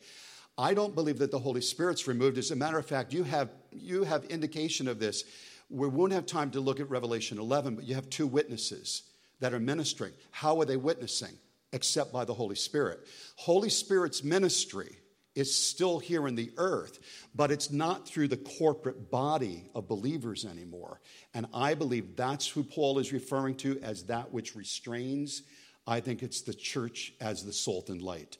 [0.58, 2.36] I don't believe that the Holy Spirit's removed.
[2.36, 5.24] As a matter of fact, you have, you have indication of this
[5.72, 9.04] we won't have time to look at Revelation 11, but you have two witnesses
[9.40, 10.12] that are ministering.
[10.30, 11.32] How are they witnessing?
[11.72, 13.00] Except by the Holy Spirit.
[13.36, 14.98] Holy Spirit's ministry
[15.34, 16.98] is still here in the earth,
[17.34, 21.00] but it's not through the corporate body of believers anymore.
[21.32, 25.42] And I believe that's who Paul is referring to as that which restrains.
[25.86, 28.36] I think it's the church as the salt and light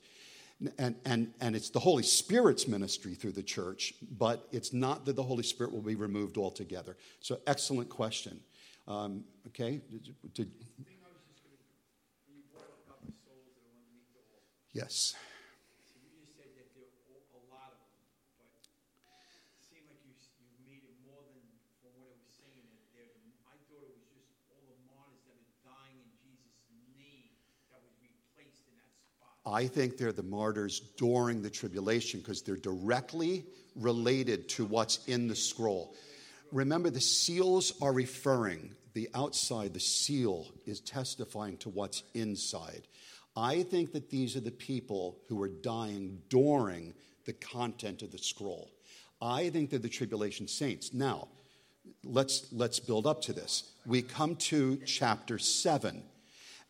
[0.77, 5.15] and, and, and it's the Holy Spirit's ministry through the church, but it's not that
[5.15, 6.97] the Holy Spirit will be removed altogether.
[7.19, 8.39] So, excellent question.
[8.87, 9.81] Um, okay?
[9.89, 10.51] Did, did,
[14.73, 15.15] yes.
[29.45, 33.45] I think they're the martyrs during the tribulation because they're directly
[33.75, 35.95] related to what's in the scroll.
[36.51, 42.87] Remember, the seals are referring, the outside, the seal is testifying to what's inside.
[43.35, 46.93] I think that these are the people who are dying during
[47.25, 48.71] the content of the scroll.
[49.21, 50.93] I think they're the tribulation saints.
[50.93, 51.29] Now,
[52.03, 53.63] let's, let's build up to this.
[53.85, 56.03] We come to chapter 7.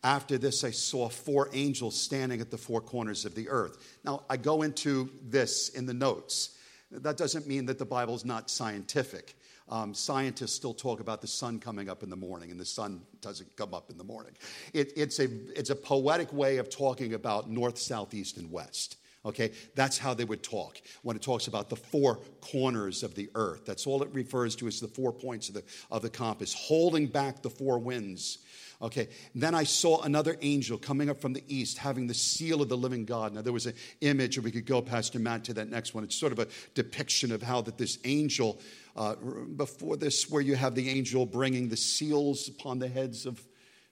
[0.04, 3.98] After this, I saw four angels standing at the four corners of the earth.
[4.04, 6.58] Now, I go into this in the notes.
[6.90, 9.34] That doesn't mean that the Bible is not scientific.
[9.70, 13.00] Um, scientists still talk about the sun coming up in the morning, and the sun
[13.22, 14.34] doesn't come up in the morning.
[14.74, 15.28] It, it's, a,
[15.58, 18.98] it's a poetic way of talking about north, south, east, and west.
[19.26, 23.30] Okay, that's how they would talk when it talks about the four corners of the
[23.34, 23.64] earth.
[23.64, 27.06] That's all it refers to as the four points of the, of the compass, holding
[27.06, 28.43] back the four winds
[28.82, 32.68] Okay, then I saw another angel coming up from the east having the seal of
[32.68, 33.32] the living God.
[33.32, 36.04] Now, there was an image, or we could go, Pastor Matt, to that next one.
[36.04, 38.60] It's sort of a depiction of how that this angel,
[38.96, 39.14] uh,
[39.56, 43.40] before this, where you have the angel bringing the seals upon the heads of,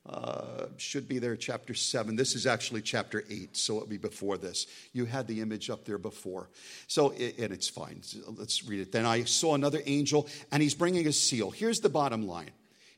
[0.04, 2.16] uh, should be there, chapter 7.
[2.16, 4.66] This is actually chapter 8, so it'll be before this.
[4.92, 6.50] You had the image up there before.
[6.88, 8.02] So, and it's fine.
[8.36, 8.90] Let's read it.
[8.90, 11.52] Then I saw another angel, and he's bringing a seal.
[11.52, 12.50] Here's the bottom line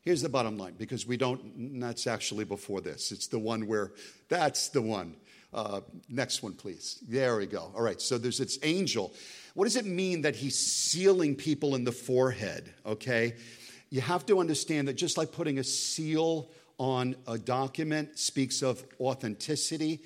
[0.05, 3.11] Here's the bottom line because we don't, that's actually before this.
[3.11, 3.91] It's the one where,
[4.29, 5.15] that's the one.
[5.51, 6.99] Uh, next one, please.
[7.09, 7.71] There we go.
[7.75, 9.13] All right, so there's this angel.
[9.55, 12.71] What does it mean that he's sealing people in the forehead?
[12.85, 13.33] Okay?
[13.89, 18.85] You have to understand that just like putting a seal on a document speaks of
[18.99, 20.01] authenticity,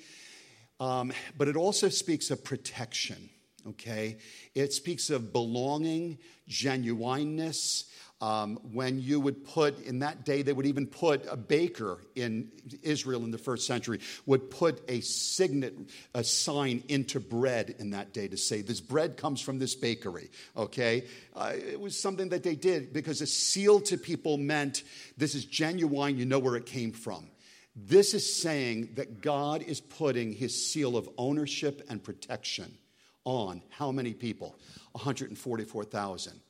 [0.78, 3.28] um, but it also speaks of protection.
[3.68, 4.16] Okay?
[4.54, 6.18] It speaks of belonging,
[6.48, 7.84] genuineness,
[8.20, 12.50] um, when you would put, in that day, they would even put a baker in
[12.82, 15.74] Israel in the first century, would put a signet,
[16.14, 20.30] a sign into bread in that day to say, this bread comes from this bakery,
[20.56, 21.06] okay?
[21.34, 24.82] Uh, it was something that they did because a seal to people meant
[25.16, 27.26] this is genuine, you know where it came from.
[27.74, 32.76] This is saying that God is putting his seal of ownership and protection
[33.24, 34.58] on how many people?
[34.92, 36.40] 144,000.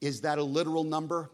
[0.00, 1.30] Is that a literal number?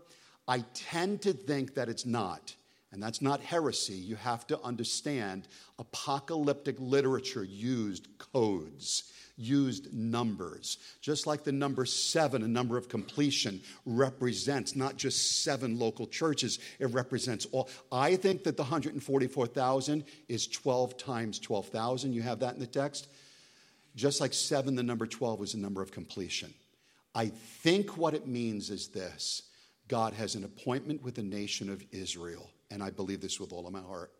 [0.48, 2.55] I tend to think that it's not.
[2.93, 3.94] And that's not heresy.
[3.94, 5.48] You have to understand
[5.78, 10.78] apocalyptic literature used codes, used numbers.
[11.01, 16.59] Just like the number seven, a number of completion, represents not just seven local churches,
[16.78, 17.68] it represents all.
[17.90, 22.12] I think that the 144,000 is 12 times 12,000.
[22.12, 23.09] You have that in the text?
[23.97, 26.55] Just like seven, the number 12 was the number of completion.
[27.16, 29.43] I think what it means is this
[29.88, 33.66] God has an appointment with the nation of Israel, and I believe this with all
[33.66, 34.12] of my heart.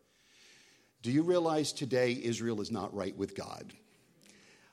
[1.03, 3.71] Do you realize today Israel is not right with God?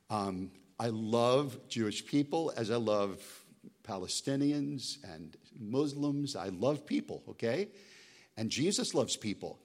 [0.08, 3.20] Um, I love Jewish people as I love
[3.86, 6.34] Palestinians and Muslims.
[6.34, 7.68] I love people, okay?
[8.38, 9.58] And Jesus loves people.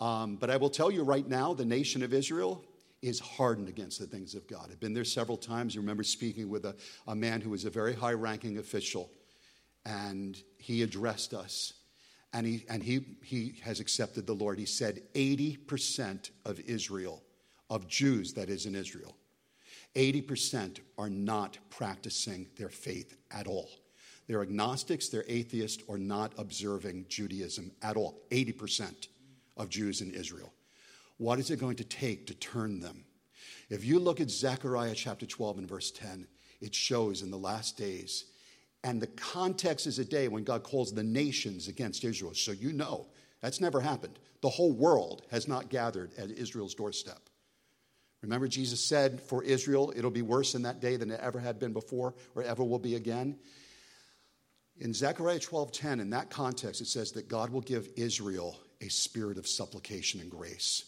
[0.00, 2.64] Um, but I will tell you right now, the nation of Israel,
[3.08, 4.68] is hardened against the things of God.
[4.70, 5.74] I've been there several times.
[5.74, 6.74] You remember speaking with a,
[7.06, 9.10] a man who was a very high ranking official,
[9.84, 11.72] and he addressed us.
[12.32, 14.58] And, he, and he, he has accepted the Lord.
[14.58, 17.22] He said 80% of Israel,
[17.70, 19.16] of Jews that is in Israel,
[19.94, 23.70] 80% are not practicing their faith at all.
[24.26, 28.20] They're agnostics, they're atheists, or not observing Judaism at all.
[28.30, 29.06] 80%
[29.56, 30.52] of Jews in Israel.
[31.18, 33.04] What is it going to take to turn them?
[33.68, 36.26] If you look at Zechariah chapter 12 and verse 10,
[36.60, 38.26] it shows in the last days,
[38.84, 42.34] and the context is a day when God calls the nations against Israel.
[42.34, 43.08] So you know
[43.40, 44.18] that's never happened.
[44.42, 47.20] The whole world has not gathered at Israel's doorstep.
[48.22, 51.58] Remember, Jesus said, For Israel, it'll be worse in that day than it ever had
[51.58, 53.38] been before or ever will be again.
[54.78, 59.38] In Zechariah 12:10, in that context, it says that God will give Israel a spirit
[59.38, 60.84] of supplication and grace.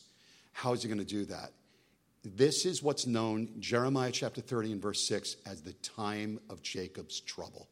[0.59, 1.53] How is he going to do that?
[2.25, 7.21] This is what's known, Jeremiah chapter 30 and verse 6, as the time of Jacob's
[7.21, 7.69] trouble.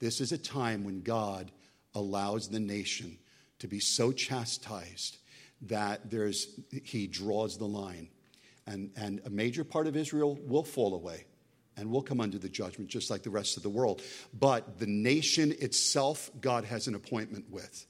[0.00, 1.52] This is a time when God
[1.94, 3.18] allows the nation
[3.60, 5.18] to be so chastised
[5.62, 8.08] that there's, he draws the line.
[8.66, 11.24] And, and a major part of Israel will fall away
[11.76, 14.02] and will come under the judgment just like the rest of the world.
[14.36, 17.86] But the nation itself, God has an appointment with.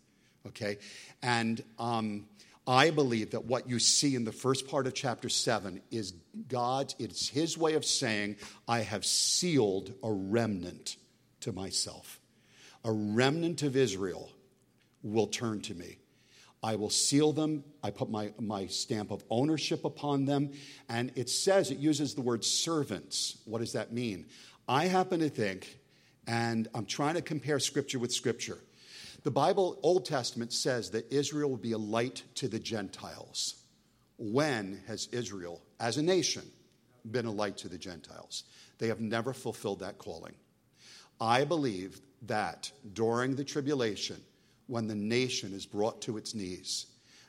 [0.46, 0.76] Okay?
[1.22, 2.26] And um,
[2.68, 6.12] I believe that what you see in the first part of chapter 7 is
[6.48, 8.36] God, it's His way of saying,
[8.68, 10.98] I have sealed a remnant
[11.40, 12.20] to myself.
[12.84, 14.30] A remnant of Israel
[15.02, 15.96] will turn to me.
[16.62, 17.64] I will seal them.
[17.82, 20.52] I put my, my stamp of ownership upon them.
[20.90, 23.38] And it says, it uses the word servants.
[23.46, 24.26] What does that mean?
[24.68, 25.78] I happen to think,
[26.26, 28.58] and I'm trying to compare scripture with scripture.
[29.24, 33.56] The Bible, Old Testament, says that Israel will be a light to the Gentiles.
[34.16, 36.42] When has Israel, as a nation,
[37.10, 38.44] been a light to the Gentiles?
[38.78, 40.34] They have never fulfilled that calling.
[41.20, 44.22] I believe that during the tribulation,
[44.66, 46.86] when the nation is brought to its knees,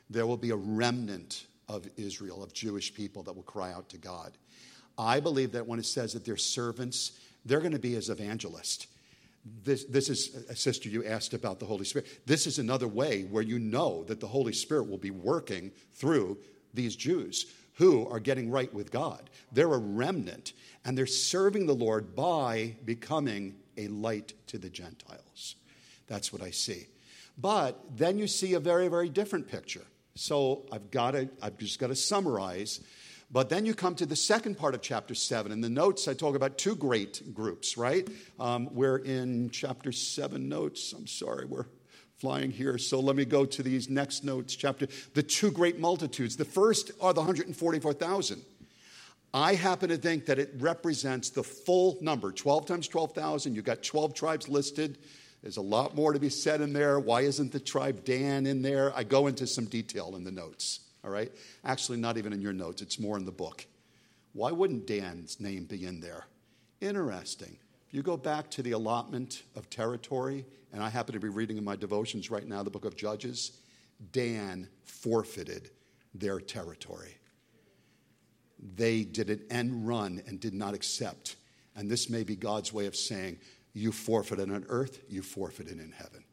[0.08, 3.98] there will be a remnant of Israel, of Jewish people that will cry out to
[3.98, 4.36] God.
[4.98, 7.12] I believe that when it says that they're servants,
[7.44, 8.86] they're going to be as evangelists.
[9.64, 12.08] This, this is, a sister, you asked about the Holy Spirit.
[12.26, 16.38] This is another way where you know that the Holy Spirit will be working through
[16.74, 19.30] these Jews who are getting right with God.
[19.52, 20.52] They're a remnant,
[20.84, 25.56] and they're serving the Lord by becoming a light to the Gentiles.
[26.06, 26.88] That's what I see.
[27.38, 29.84] But then you see a very, very different picture.
[30.14, 32.80] So I've got to, I've just got to summarize
[33.32, 35.52] but then you come to the second part of chapter 7.
[35.52, 38.08] In the notes, I talk about two great groups, right?
[38.40, 40.92] Um, we're in chapter 7 notes.
[40.92, 41.66] I'm sorry, we're
[42.18, 42.76] flying here.
[42.76, 44.56] So let me go to these next notes.
[44.56, 46.36] Chapter The two great multitudes.
[46.36, 48.42] The first are the 144,000.
[49.32, 53.54] I happen to think that it represents the full number 12 times 12,000.
[53.54, 54.98] You've got 12 tribes listed.
[55.40, 56.98] There's a lot more to be said in there.
[56.98, 58.92] Why isn't the tribe Dan in there?
[58.94, 61.32] I go into some detail in the notes all right?
[61.64, 63.66] Actually, not even in your notes, it's more in the book.
[64.32, 66.26] Why wouldn't Dan's name be in there?
[66.80, 67.56] Interesting.
[67.88, 71.56] If you go back to the allotment of territory, and I happen to be reading
[71.56, 73.58] in my devotions right now the book of Judges,
[74.12, 75.70] Dan forfeited
[76.14, 77.16] their territory.
[78.76, 81.36] They did an end run and did not accept.
[81.74, 83.38] And this may be God's way of saying,
[83.72, 86.24] you forfeited on earth, you forfeited in heaven.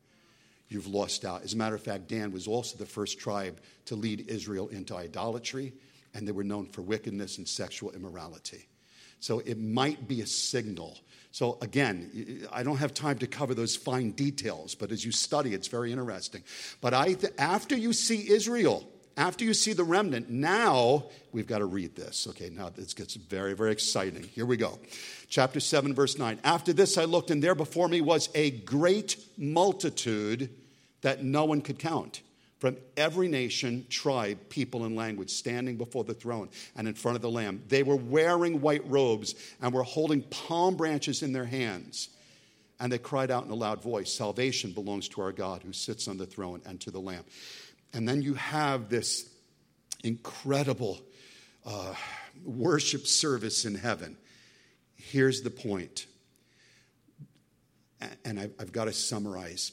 [0.70, 1.44] You've lost out.
[1.44, 4.96] As a matter of fact, Dan was also the first tribe to lead Israel into
[4.96, 5.74] idolatry,
[6.14, 8.68] and they were known for wickedness and sexual immorality.
[9.20, 10.98] So it might be a signal.
[11.32, 15.54] So again, I don't have time to cover those fine details, but as you study,
[15.54, 16.44] it's very interesting.
[16.82, 18.88] But I th- after you see Israel,
[19.18, 22.28] after you see the remnant, now we've got to read this.
[22.30, 24.24] Okay, now this gets very, very exciting.
[24.24, 24.78] Here we go.
[25.28, 26.40] Chapter 7, verse 9.
[26.44, 30.50] After this I looked, and there before me was a great multitude
[31.02, 32.22] that no one could count
[32.60, 37.22] from every nation, tribe, people, and language standing before the throne and in front of
[37.22, 37.64] the Lamb.
[37.68, 42.10] They were wearing white robes and were holding palm branches in their hands.
[42.80, 46.08] And they cried out in a loud voice Salvation belongs to our God who sits
[46.08, 47.24] on the throne and to the Lamb.
[47.98, 49.28] And then you have this
[50.04, 51.02] incredible
[51.66, 51.96] uh,
[52.46, 54.16] worship service in heaven.
[54.94, 56.06] Here's the point,
[58.24, 59.72] and I've, I've got to summarize.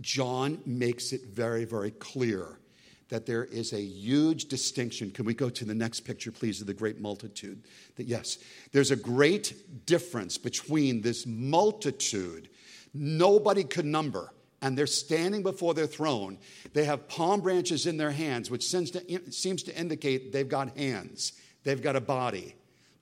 [0.00, 2.60] John makes it very, very clear
[3.08, 5.10] that there is a huge distinction.
[5.10, 7.64] Can we go to the next picture, please, of the great multitude?
[7.96, 8.38] That yes,
[8.70, 12.48] there's a great difference between this multitude,
[12.94, 16.38] nobody could number, and they're standing before their throne.
[16.72, 21.32] They have palm branches in their hands, which seems to, indicate they've got hands,
[21.64, 22.54] they've got a body.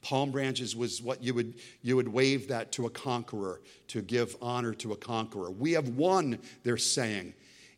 [0.03, 4.37] Palm branches was what you would, you would wave that to a conqueror, to give
[4.41, 5.51] honor to a conqueror.
[5.51, 7.35] We have won, they're saying.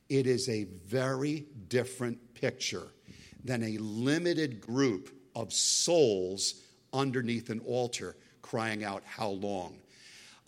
[0.09, 2.89] It is a very different picture
[3.45, 9.79] than a limited group of souls underneath an altar crying out, How long?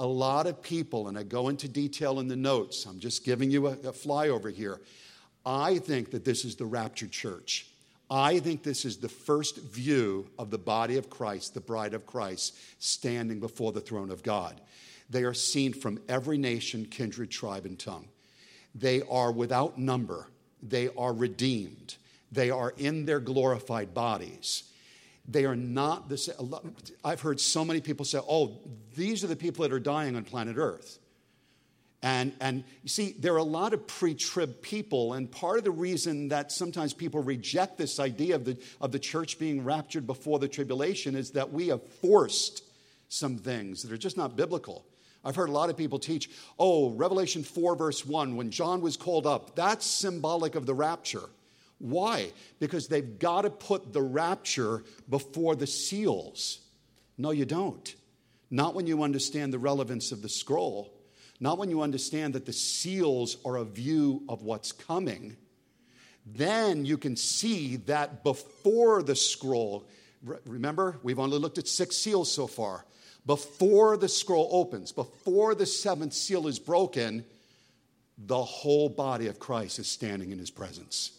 [0.01, 3.51] A lot of people, and I go into detail in the notes, I'm just giving
[3.51, 4.81] you a, a flyover here.
[5.44, 7.66] I think that this is the raptured church.
[8.10, 12.06] I think this is the first view of the body of Christ, the bride of
[12.06, 14.59] Christ, standing before the throne of God.
[15.10, 18.09] They are seen from every nation, kindred, tribe, and tongue.
[18.74, 20.28] They are without number.
[20.62, 21.97] They are redeemed.
[22.32, 24.64] They are in their glorified bodies.
[25.28, 26.36] They are not the same.
[27.05, 28.59] I've heard so many people say, oh,
[28.97, 30.98] these are the people that are dying on planet Earth.
[32.02, 35.64] And, and you see, there are a lot of pre trib people, and part of
[35.64, 40.06] the reason that sometimes people reject this idea of the, of the church being raptured
[40.06, 42.64] before the tribulation is that we have forced
[43.09, 44.86] some things that are just not biblical.
[45.22, 48.97] I've heard a lot of people teach, oh, Revelation 4, verse 1, when John was
[48.97, 51.28] called up, that's symbolic of the rapture.
[51.81, 52.32] Why?
[52.59, 56.61] Because they've got to put the rapture before the seals.
[57.16, 57.94] No, you don't.
[58.51, 60.93] Not when you understand the relevance of the scroll,
[61.40, 65.39] not when you understand that the seals are a view of what's coming.
[66.27, 69.89] Then you can see that before the scroll,
[70.44, 72.85] remember, we've only looked at six seals so far.
[73.24, 77.24] Before the scroll opens, before the seventh seal is broken,
[78.19, 81.12] the whole body of Christ is standing in his presence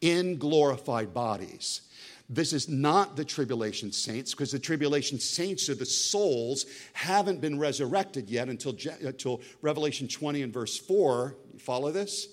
[0.00, 1.82] in glorified bodies.
[2.28, 7.58] This is not the tribulation saints because the tribulation saints are the souls haven't been
[7.58, 11.36] resurrected yet until, until Revelation 20 and verse 4.
[11.52, 12.28] You follow this?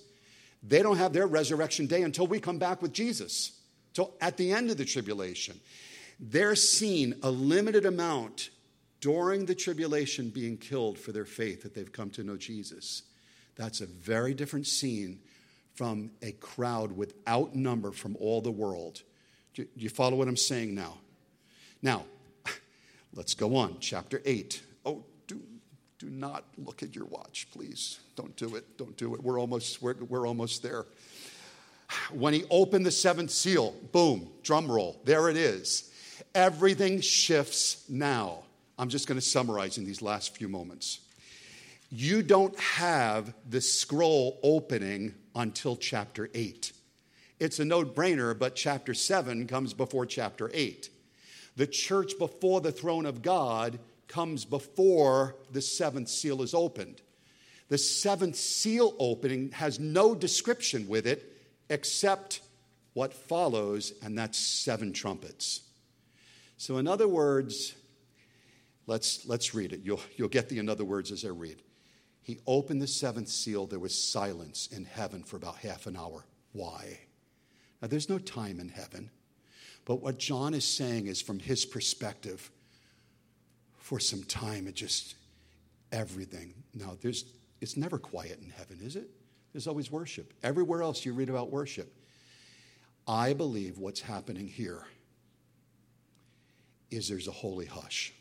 [0.64, 3.60] They don't have their resurrection day until we come back with Jesus,
[3.94, 5.60] till at the end of the tribulation.
[6.20, 8.50] They're seen a limited amount
[9.02, 13.04] during the tribulation being killed for their faith that they've come to know Jesus.
[13.56, 15.20] That's a very different scene
[15.76, 19.02] from a crowd without number from all the world.
[19.54, 20.98] Do you follow what I'm saying now?
[21.82, 22.06] Now,
[23.14, 23.78] let's go on.
[23.80, 24.62] Chapter 8.
[24.86, 25.40] Oh, do,
[26.00, 28.00] do not look at your watch, please.
[28.16, 28.78] Don't do it.
[28.78, 29.24] Don't do it.
[29.24, 30.86] We're almost, we're, we're almost there.
[32.12, 35.92] When he opened the seventh seal, boom, drum roll, there it is.
[36.34, 38.44] Everything shifts now.
[38.78, 41.02] I'm just going to summarize in these last few moments.
[41.96, 46.72] You don't have the scroll opening until chapter 8.
[47.40, 50.90] It's a no brainer, but chapter 7 comes before chapter 8.
[51.56, 57.04] The church before the throne of God comes before the seventh seal is opened.
[57.70, 61.32] The seventh seal opening has no description with it
[61.70, 62.42] except
[62.94, 65.62] what follows, and that's seven trumpets.
[66.58, 67.76] So, in other words,
[68.88, 69.82] let's, let's read it.
[69.84, 71.62] You'll, you'll get the in other words as I read.
[72.24, 73.68] He opened the seventh seal.
[73.68, 76.26] There was silence in heaven for about half an hour.
[76.54, 77.00] Why?
[77.82, 79.12] Now, there's no time in heaven.
[79.86, 82.50] But what John is saying is from his perspective,
[83.78, 85.16] for some time, it just,
[85.92, 86.54] everything.
[86.74, 87.26] Now, there's,
[87.60, 89.10] it's never quiet in heaven, is it?
[89.52, 90.34] There's always worship.
[90.42, 91.94] Everywhere else you read about worship.
[93.06, 94.86] I believe what's happening here
[96.90, 98.14] is there's a holy hush.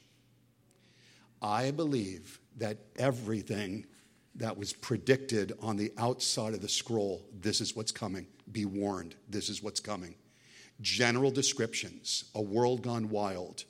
[1.40, 3.86] I believe that everything
[4.34, 9.14] that was predicted on the outside of the scroll this is what's coming, be warned,
[9.28, 10.14] this is what's coming.
[10.80, 13.64] General descriptions, a world gone wild.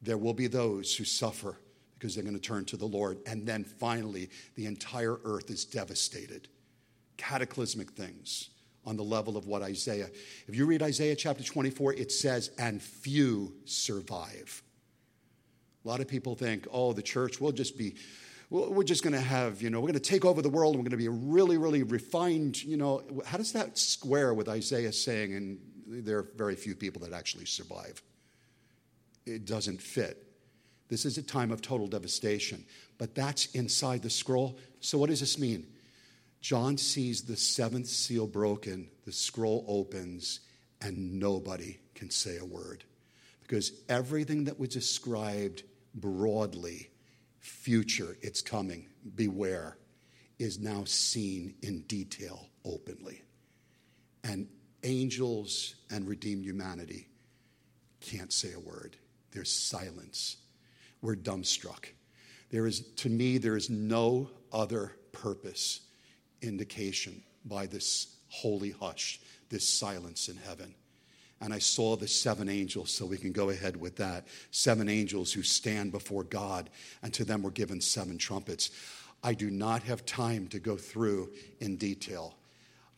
[0.00, 1.58] There will be those who suffer
[2.02, 3.18] because they're going to turn to the Lord.
[3.26, 6.48] And then finally, the entire earth is devastated.
[7.16, 8.50] Cataclysmic things
[8.84, 10.08] on the level of what Isaiah.
[10.48, 14.64] If you read Isaiah chapter 24, it says, and few survive.
[15.84, 17.96] A lot of people think, oh, the church will just be,
[18.50, 20.82] we're just going to have, you know, we're going to take over the world we're
[20.82, 23.02] going to be really, really refined, you know.
[23.24, 27.46] How does that square with Isaiah saying, and there are very few people that actually
[27.46, 28.02] survive?
[29.26, 30.26] It doesn't fit.
[30.88, 32.66] This is a time of total devastation,
[32.98, 34.58] but that's inside the scroll.
[34.80, 35.66] So, what does this mean?
[36.42, 40.40] John sees the seventh seal broken, the scroll opens,
[40.82, 42.84] and nobody can say a word.
[43.42, 45.62] Because everything that was described
[45.94, 46.90] broadly,
[47.38, 49.76] future, it's coming, beware,
[50.38, 53.22] is now seen in detail openly.
[54.24, 54.48] And
[54.82, 57.08] angels and redeemed humanity
[58.00, 58.96] can't say a word.
[59.32, 60.36] There's silence.
[61.00, 61.86] We're dumbstruck.
[62.50, 65.80] There is, to me, there is no other purpose
[66.42, 70.74] indication by this holy hush, this silence in heaven.
[71.42, 74.28] And I saw the seven angels, so we can go ahead with that.
[74.52, 76.70] Seven angels who stand before God,
[77.02, 78.70] and to them were given seven trumpets.
[79.24, 82.36] I do not have time to go through in detail.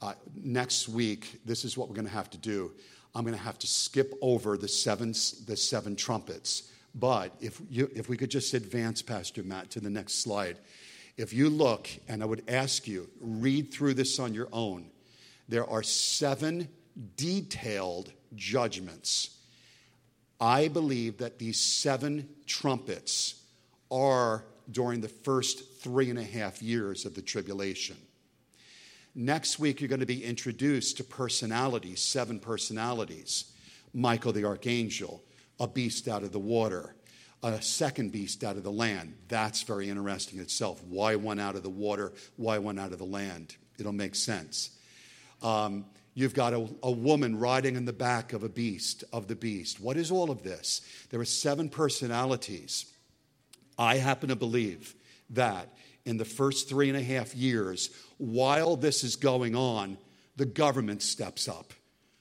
[0.03, 2.73] Uh, next week, this is what we're going to have to do.
[3.15, 5.15] I'm going to have to skip over the seven,
[5.47, 6.71] the seven trumpets.
[6.95, 10.59] But if, you, if we could just advance, Pastor Matt, to the next slide.
[11.17, 14.91] If you look, and I would ask you, read through this on your own,
[15.49, 16.69] there are seven
[17.17, 19.31] detailed judgments.
[20.41, 23.43] I believe that these seven trumpets
[23.91, 27.97] are during the first three and a half years of the tribulation.
[29.15, 33.53] Next week, you're going to be introduced to personalities, seven personalities
[33.95, 35.23] Michael the archangel,
[35.61, 36.97] a beast out of the water,
[37.45, 39.15] a second beast out of the land.
[39.29, 40.83] That's very interesting itself.
[40.83, 42.13] Why one out of the water?
[42.37, 43.55] Why one out of the land?
[43.79, 44.71] It'll make sense.
[45.43, 49.35] Um, you've got a, a, woman riding in the back of a beast, of the
[49.35, 49.81] beast.
[49.81, 50.81] What is all of this?
[51.11, 52.87] There are seven personalities.
[53.79, 54.95] I happen to believe
[55.31, 55.69] that
[56.05, 59.99] in the first three and a half years, while this is going on,
[60.37, 61.73] the government steps up.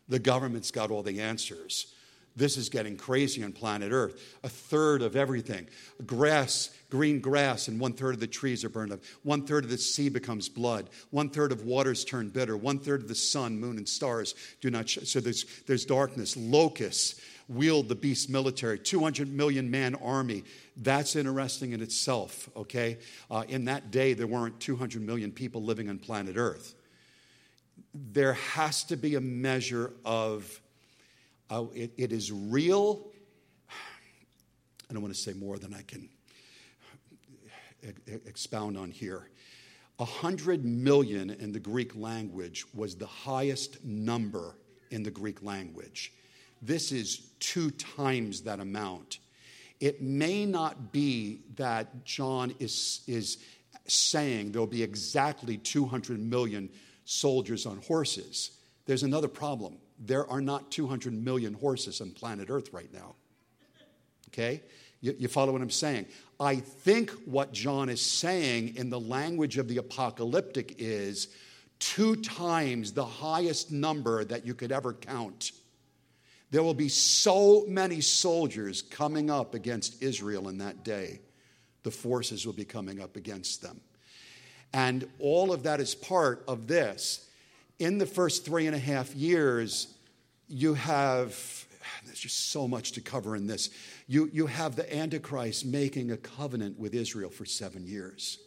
[0.07, 1.93] The government's got all the answers.
[2.35, 4.37] This is getting crazy on planet Earth.
[4.43, 5.67] A third of everything
[6.05, 9.01] grass, green grass, and one third of the trees are burned up.
[9.21, 10.89] One third of the sea becomes blood.
[11.11, 12.57] One third of waters turn bitter.
[12.57, 14.89] One third of the sun, moon, and stars do not.
[14.89, 16.35] So there's, there's darkness.
[16.35, 20.43] Locusts wield the beast military, 200 million man army.
[20.77, 22.97] That's interesting in itself, okay?
[23.29, 26.73] Uh, in that day, there weren't 200 million people living on planet Earth.
[27.93, 30.59] There has to be a measure of
[31.53, 33.11] uh, it, it is real.
[34.89, 36.09] I don't want to say more than I can
[38.25, 39.29] expound on here.
[39.99, 44.57] A hundred million in the Greek language was the highest number
[44.89, 46.11] in the Greek language.
[46.61, 49.19] This is two times that amount.
[49.79, 53.37] It may not be that John is, is
[53.85, 56.69] saying there'll be exactly 200 million
[57.05, 58.51] soldiers on horses.
[58.85, 63.15] There's another problem there are not 200 million horses on planet Earth right now.
[64.29, 64.61] Okay?
[65.01, 66.07] You, you, follow what I'm saying?
[66.39, 71.27] I think what John is saying in the language of the apocalyptic is
[71.79, 75.51] two times the highest number that you could ever count.
[76.51, 81.19] There will be so many soldiers coming up against Israel in that day.
[81.83, 83.81] The forces will be coming up against them.
[84.71, 87.27] And all of that is part of this
[87.83, 89.93] in the first three and a half years,
[90.47, 91.29] you have,
[92.05, 93.69] there's just so much to cover in this.
[94.07, 98.39] You, you have the Antichrist making a covenant with Israel for seven years.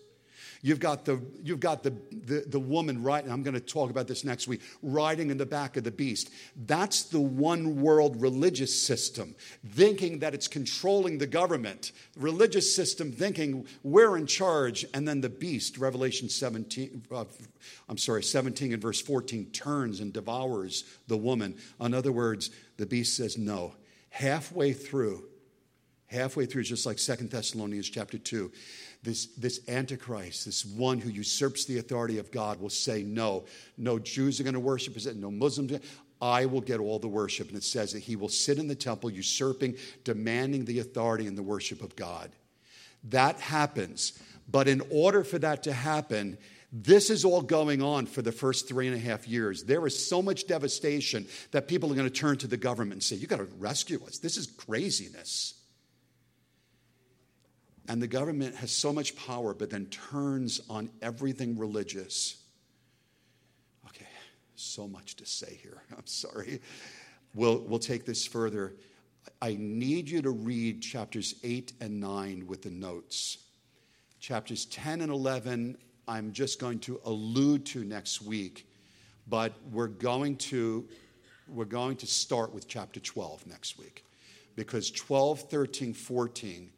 [0.66, 4.08] You've got the, you've got the, the, the woman riding, I'm going to talk about
[4.08, 6.28] this next week, riding in the back of the beast.
[6.56, 11.92] That's the one world religious system, thinking that it's controlling the government.
[12.16, 14.84] Religious system thinking we're in charge.
[14.92, 17.26] And then the beast, Revelation 17, uh,
[17.88, 21.54] I'm sorry, 17 and verse 14, turns and devours the woman.
[21.80, 23.76] In other words, the beast says no.
[24.10, 25.26] Halfway through,
[26.08, 28.50] halfway through, just like Second Thessalonians chapter 2,
[29.06, 33.44] this, this Antichrist, this one who usurps the authority of God, will say, No,
[33.78, 35.72] no Jews are going to worship, no Muslims.
[36.20, 37.48] I will get all the worship.
[37.48, 41.36] And it says that he will sit in the temple, usurping, demanding the authority and
[41.36, 42.30] the worship of God.
[43.04, 44.18] That happens.
[44.48, 46.38] But in order for that to happen,
[46.72, 49.62] this is all going on for the first three and a half years.
[49.62, 53.02] There is so much devastation that people are going to turn to the government and
[53.02, 54.18] say, You got to rescue us.
[54.18, 55.54] This is craziness.
[57.88, 62.36] And the government has so much power, but then turns on everything religious.
[63.86, 64.06] Okay,
[64.56, 65.82] so much to say here.
[65.96, 66.60] I'm sorry.
[67.34, 68.74] We'll, we'll take this further.
[69.40, 73.38] I need you to read chapters 8 and 9 with the notes.
[74.18, 75.76] Chapters 10 and 11,
[76.08, 78.68] I'm just going to allude to next week,
[79.28, 80.88] but we're going to,
[81.48, 84.04] we're going to start with chapter 12 next week
[84.56, 86.70] because 12, 13, 14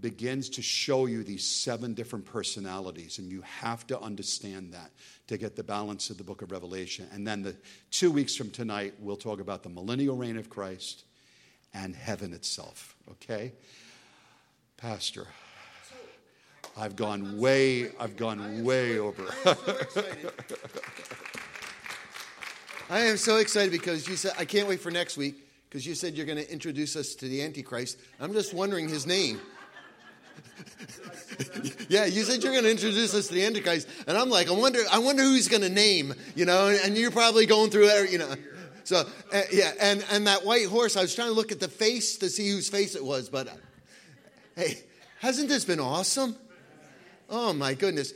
[0.00, 4.90] begins to show you these seven different personalities, and you have to understand that
[5.26, 7.06] to get the balance of the book of Revelation.
[7.12, 7.54] And then the
[7.90, 11.04] two weeks from tonight, we'll talk about the millennial reign of Christ
[11.74, 12.96] and heaven itself.
[13.10, 13.52] Okay?
[14.76, 15.26] Pastor,
[16.76, 19.24] I've gone way, I've gone way over.
[22.90, 25.36] I am so excited because you said, I can't wait for next week
[25.68, 27.98] because you said you're going to introduce us to the Antichrist.
[28.20, 29.40] I'm just wondering his name.
[31.88, 34.52] Yeah, you said you're going to introduce us to the Antichrist, and I'm like, I
[34.52, 37.88] wonder, I wonder who he's going to name, you know, and you're probably going through,
[38.06, 38.34] you know.
[38.84, 41.68] So uh, yeah, and and that white horse, I was trying to look at the
[41.68, 43.52] face to see whose face it was, but uh,
[44.56, 44.78] hey,
[45.20, 46.36] hasn't this been awesome?
[47.30, 48.12] Oh my goodness.